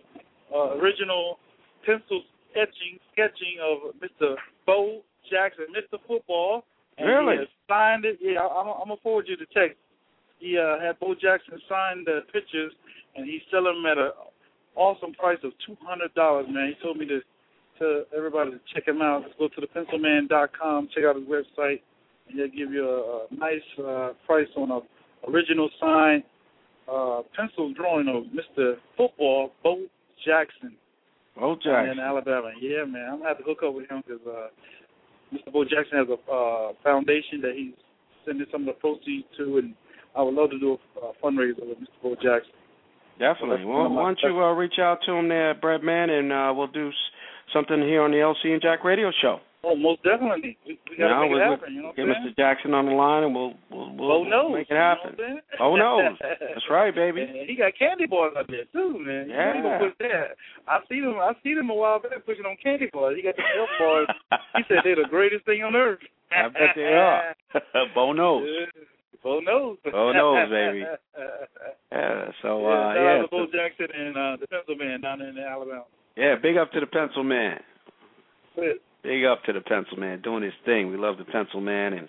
uh, 0.52 0.76
original 0.76 1.38
pencil 1.84 2.22
etching 2.56 3.00
sketching 3.12 3.56
of 3.60 3.96
Mr. 4.00 4.36
Bo 4.66 5.00
Jackson, 5.30 5.66
Mr. 5.72 5.98
Football. 6.06 6.64
And 6.98 7.08
Really? 7.08 7.34
He 7.34 7.38
has 7.40 7.48
signed 7.68 8.04
it. 8.04 8.18
Yeah, 8.20 8.40
I'm, 8.44 8.68
I'm 8.68 8.88
gonna 8.88 9.00
forward 9.02 9.26
you 9.28 9.36
the 9.36 9.48
text. 9.52 9.78
He 10.42 10.58
uh, 10.58 10.80
had 10.82 10.98
Bo 10.98 11.14
Jackson 11.14 11.54
sign 11.70 12.02
the 12.04 12.20
pictures, 12.32 12.72
and 13.14 13.24
he's 13.24 13.42
selling 13.50 13.78
them 13.78 13.86
at 13.86 13.96
a 13.96 14.10
awesome 14.74 15.12
price 15.14 15.38
of 15.44 15.52
two 15.64 15.76
hundred 15.86 16.12
dollars. 16.14 16.46
Man, 16.50 16.74
he 16.74 16.82
told 16.82 16.98
me 16.98 17.06
to 17.06 17.20
to 17.78 18.02
everybody 18.16 18.50
to 18.50 18.60
check 18.74 18.88
him 18.88 19.00
out. 19.00 19.22
Just 19.24 19.38
go 19.38 19.46
to 19.48 19.60
thepencilman.com, 19.66 20.88
check 20.94 21.04
out 21.04 21.14
his 21.16 21.24
website, 21.24 21.80
and 22.28 22.34
he'll 22.38 22.48
give 22.48 22.72
you 22.74 22.88
a, 22.88 23.24
a 23.30 23.34
nice 23.38 23.62
uh, 23.78 24.10
price 24.26 24.48
on 24.56 24.70
a 24.72 24.80
original 25.30 25.70
signed 25.80 26.24
uh, 26.92 27.22
pencil 27.36 27.72
drawing 27.74 28.08
of 28.08 28.24
Mr. 28.34 28.74
Football 28.96 29.52
Bo 29.62 29.86
Jackson 30.26 30.74
Oh, 31.40 31.54
down 31.54 31.86
Jack. 31.86 31.92
in 31.92 31.98
Alabama. 32.00 32.50
Yeah, 32.60 32.84
man, 32.84 33.08
I'm 33.10 33.16
gonna 33.18 33.28
have 33.28 33.38
to 33.38 33.44
hook 33.44 33.60
up 33.64 33.74
with 33.74 33.88
him 33.88 34.02
because 34.06 34.20
uh, 34.26 34.48
Mr. 35.32 35.52
Bo 35.52 35.64
Jackson 35.64 35.98
has 35.98 36.08
a 36.10 36.18
uh, 36.30 36.72
foundation 36.82 37.40
that 37.42 37.52
he's 37.56 37.72
sending 38.26 38.46
some 38.52 38.62
of 38.62 38.74
the 38.74 38.78
proceeds 38.80 39.24
to, 39.38 39.58
and 39.58 39.74
I 40.16 40.22
would 40.22 40.34
love 40.34 40.50
to 40.50 40.58
do 40.58 40.78
a 41.00 41.06
uh, 41.06 41.12
fundraiser 41.22 41.66
with 41.66 41.78
Mr. 41.78 42.02
Bo 42.02 42.14
Jackson. 42.16 42.52
Definitely. 43.18 43.58
That's 43.58 43.68
Well, 43.68 43.78
one 43.78 43.86
of 43.86 43.92
my- 43.92 44.02
why 44.02 44.14
don't 44.14 44.20
you 44.22 44.40
uh, 44.42 44.52
reach 44.52 44.78
out 44.80 44.98
to 45.06 45.12
him 45.12 45.28
there, 45.28 45.54
Brett 45.54 45.82
Man, 45.82 46.10
and 46.10 46.32
uh, 46.32 46.52
we'll 46.56 46.66
do 46.66 46.88
s- 46.88 46.94
something 47.52 47.80
here 47.80 48.02
on 48.02 48.10
the 48.10 48.18
LC 48.18 48.52
and 48.52 48.60
Jack 48.62 48.84
Radio 48.84 49.10
Show. 49.20 49.38
Oh, 49.64 49.76
most 49.76 50.02
definitely. 50.02 50.58
We, 50.66 50.76
we 50.90 50.96
gotta 50.98 51.14
Now, 51.14 51.22
make 51.22 51.38
it 51.38 51.38
happen. 51.38 51.74
You 51.74 51.82
know 51.82 51.92
Get? 51.94 52.06
Mr. 52.06 52.34
Jackson 52.34 52.74
on 52.74 52.86
the 52.86 52.92
line, 52.98 53.22
and 53.22 53.32
we'll 53.32 53.54
we'll, 53.70 53.94
we'll 53.94 54.08
Bo 54.08 54.24
knows. 54.24 54.52
make 54.58 54.66
it 54.68 54.74
you 54.74 54.76
know 54.76 54.82
happen. 54.82 55.14
I'm 55.60 56.16
saying? 56.18 56.36
That's 56.50 56.66
right, 56.68 56.92
baby. 56.92 57.46
He 57.46 57.54
got 57.54 57.70
candy 57.78 58.06
bars 58.10 58.34
up 58.36 58.48
there 58.48 58.64
too, 58.74 58.98
man. 58.98 59.30
You 59.30 59.36
know 59.38 59.52
he 59.54 59.62
Yeah. 59.62 59.78
push 59.78 59.94
that. 60.00 60.34
I 60.66 60.80
seen 60.90 61.04
him. 61.04 61.14
I 61.14 61.30
seen 61.44 61.58
him 61.58 61.70
a 61.70 61.74
while 61.78 62.00
back 62.02 62.26
pushing 62.26 62.44
on 62.44 62.56
candy 62.58 62.90
bars. 62.92 63.14
He 63.14 63.22
got 63.22 63.36
the 63.36 63.44
milk 63.54 63.70
bars. 63.78 64.08
he 64.56 64.62
said 64.66 64.78
they're 64.82 64.96
the 64.98 65.06
greatest 65.08 65.44
thing 65.46 65.62
on 65.62 65.76
earth. 65.76 66.00
I 66.32 66.48
bet 66.48 66.74
they 66.74 66.82
are. 66.98 67.36
Bo 67.94 68.12
knows. 68.12 68.42
Yeah. 68.50 68.82
Bo 69.32 69.40
knows. 69.40 69.76
Bo 69.84 70.12
knows, 70.12 70.50
baby. 70.50 70.84
Yeah. 71.92 72.24
So 72.40 72.60
yeah, 72.60 72.66
uh, 72.66 72.94
yeah. 72.94 73.22
Bo 73.30 73.44
Jackson 73.52 73.86
and 73.94 74.16
uh, 74.16 74.36
the 74.40 74.46
pencil 74.46 74.76
man 74.76 75.02
down 75.02 75.20
in 75.20 75.36
Alabama. 75.38 75.84
Yeah, 76.16 76.36
big 76.42 76.56
up 76.56 76.72
to 76.72 76.80
the 76.80 76.86
Pencil 76.86 77.22
Man. 77.22 77.60
Big 78.56 79.24
up 79.26 79.42
to 79.44 79.52
the 79.52 79.60
Pencil 79.60 79.98
Man 79.98 80.22
doing 80.22 80.42
his 80.42 80.54
thing. 80.64 80.90
We 80.90 80.96
love 80.96 81.18
the 81.18 81.24
Pencil 81.24 81.60
Man 81.60 81.92
and 81.92 82.08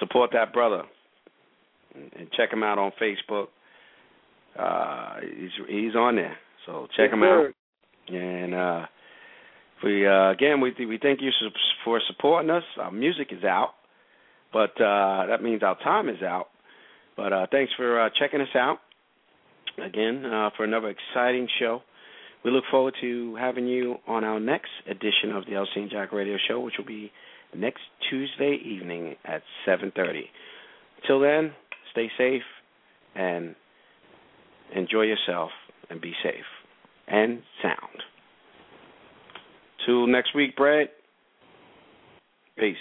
support 0.00 0.30
that 0.32 0.54
brother. 0.54 0.84
And 1.94 2.30
check 2.34 2.50
him 2.50 2.62
out 2.62 2.78
on 2.78 2.92
Facebook. 3.00 3.48
Uh, 4.58 5.16
he's 5.20 5.50
he's 5.68 5.94
on 5.94 6.16
there, 6.16 6.36
so 6.64 6.86
check 6.96 7.10
him 7.10 7.22
out. 7.22 7.52
And 8.08 8.54
uh, 8.54 8.86
we 9.84 10.06
uh, 10.06 10.30
again 10.30 10.62
we 10.62 10.72
we 10.86 10.98
thank 11.00 11.20
you 11.20 11.30
for 11.84 12.00
supporting 12.06 12.50
us. 12.50 12.64
Our 12.80 12.90
music 12.90 13.28
is 13.30 13.44
out, 13.44 13.74
but 14.52 14.80
uh, 14.80 15.26
that 15.26 15.42
means 15.42 15.62
our 15.62 15.78
time 15.78 16.08
is 16.08 16.22
out. 16.22 16.48
But 17.16 17.32
uh, 17.32 17.46
thanks 17.50 17.72
for 17.76 18.00
uh, 18.00 18.10
checking 18.18 18.40
us 18.40 18.54
out 18.54 18.78
again 19.84 20.24
uh, 20.24 20.50
for 20.56 20.64
another 20.64 20.88
exciting 20.88 21.48
show. 21.58 21.82
We 22.44 22.50
look 22.50 22.64
forward 22.70 22.94
to 23.00 23.36
having 23.36 23.66
you 23.68 23.96
on 24.06 24.24
our 24.24 24.40
next 24.40 24.70
edition 24.88 25.30
of 25.34 25.44
the 25.44 25.52
LC 25.52 25.76
and 25.76 25.90
Jack 25.90 26.12
Radio 26.12 26.36
Show, 26.48 26.60
which 26.60 26.74
will 26.76 26.86
be 26.86 27.12
next 27.54 27.82
Tuesday 28.10 28.58
evening 28.64 29.16
at 29.24 29.42
7:30. 29.66 30.28
Till 31.06 31.20
then, 31.20 31.52
stay 31.92 32.10
safe 32.18 32.42
and 33.14 33.54
enjoy 34.74 35.02
yourself 35.02 35.50
and 35.90 36.00
be 36.00 36.14
safe 36.22 36.44
and 37.06 37.42
sound. 37.62 38.02
Till 39.86 40.06
next 40.06 40.34
week, 40.34 40.56
Brad. 40.56 40.88
Peace. 42.56 42.76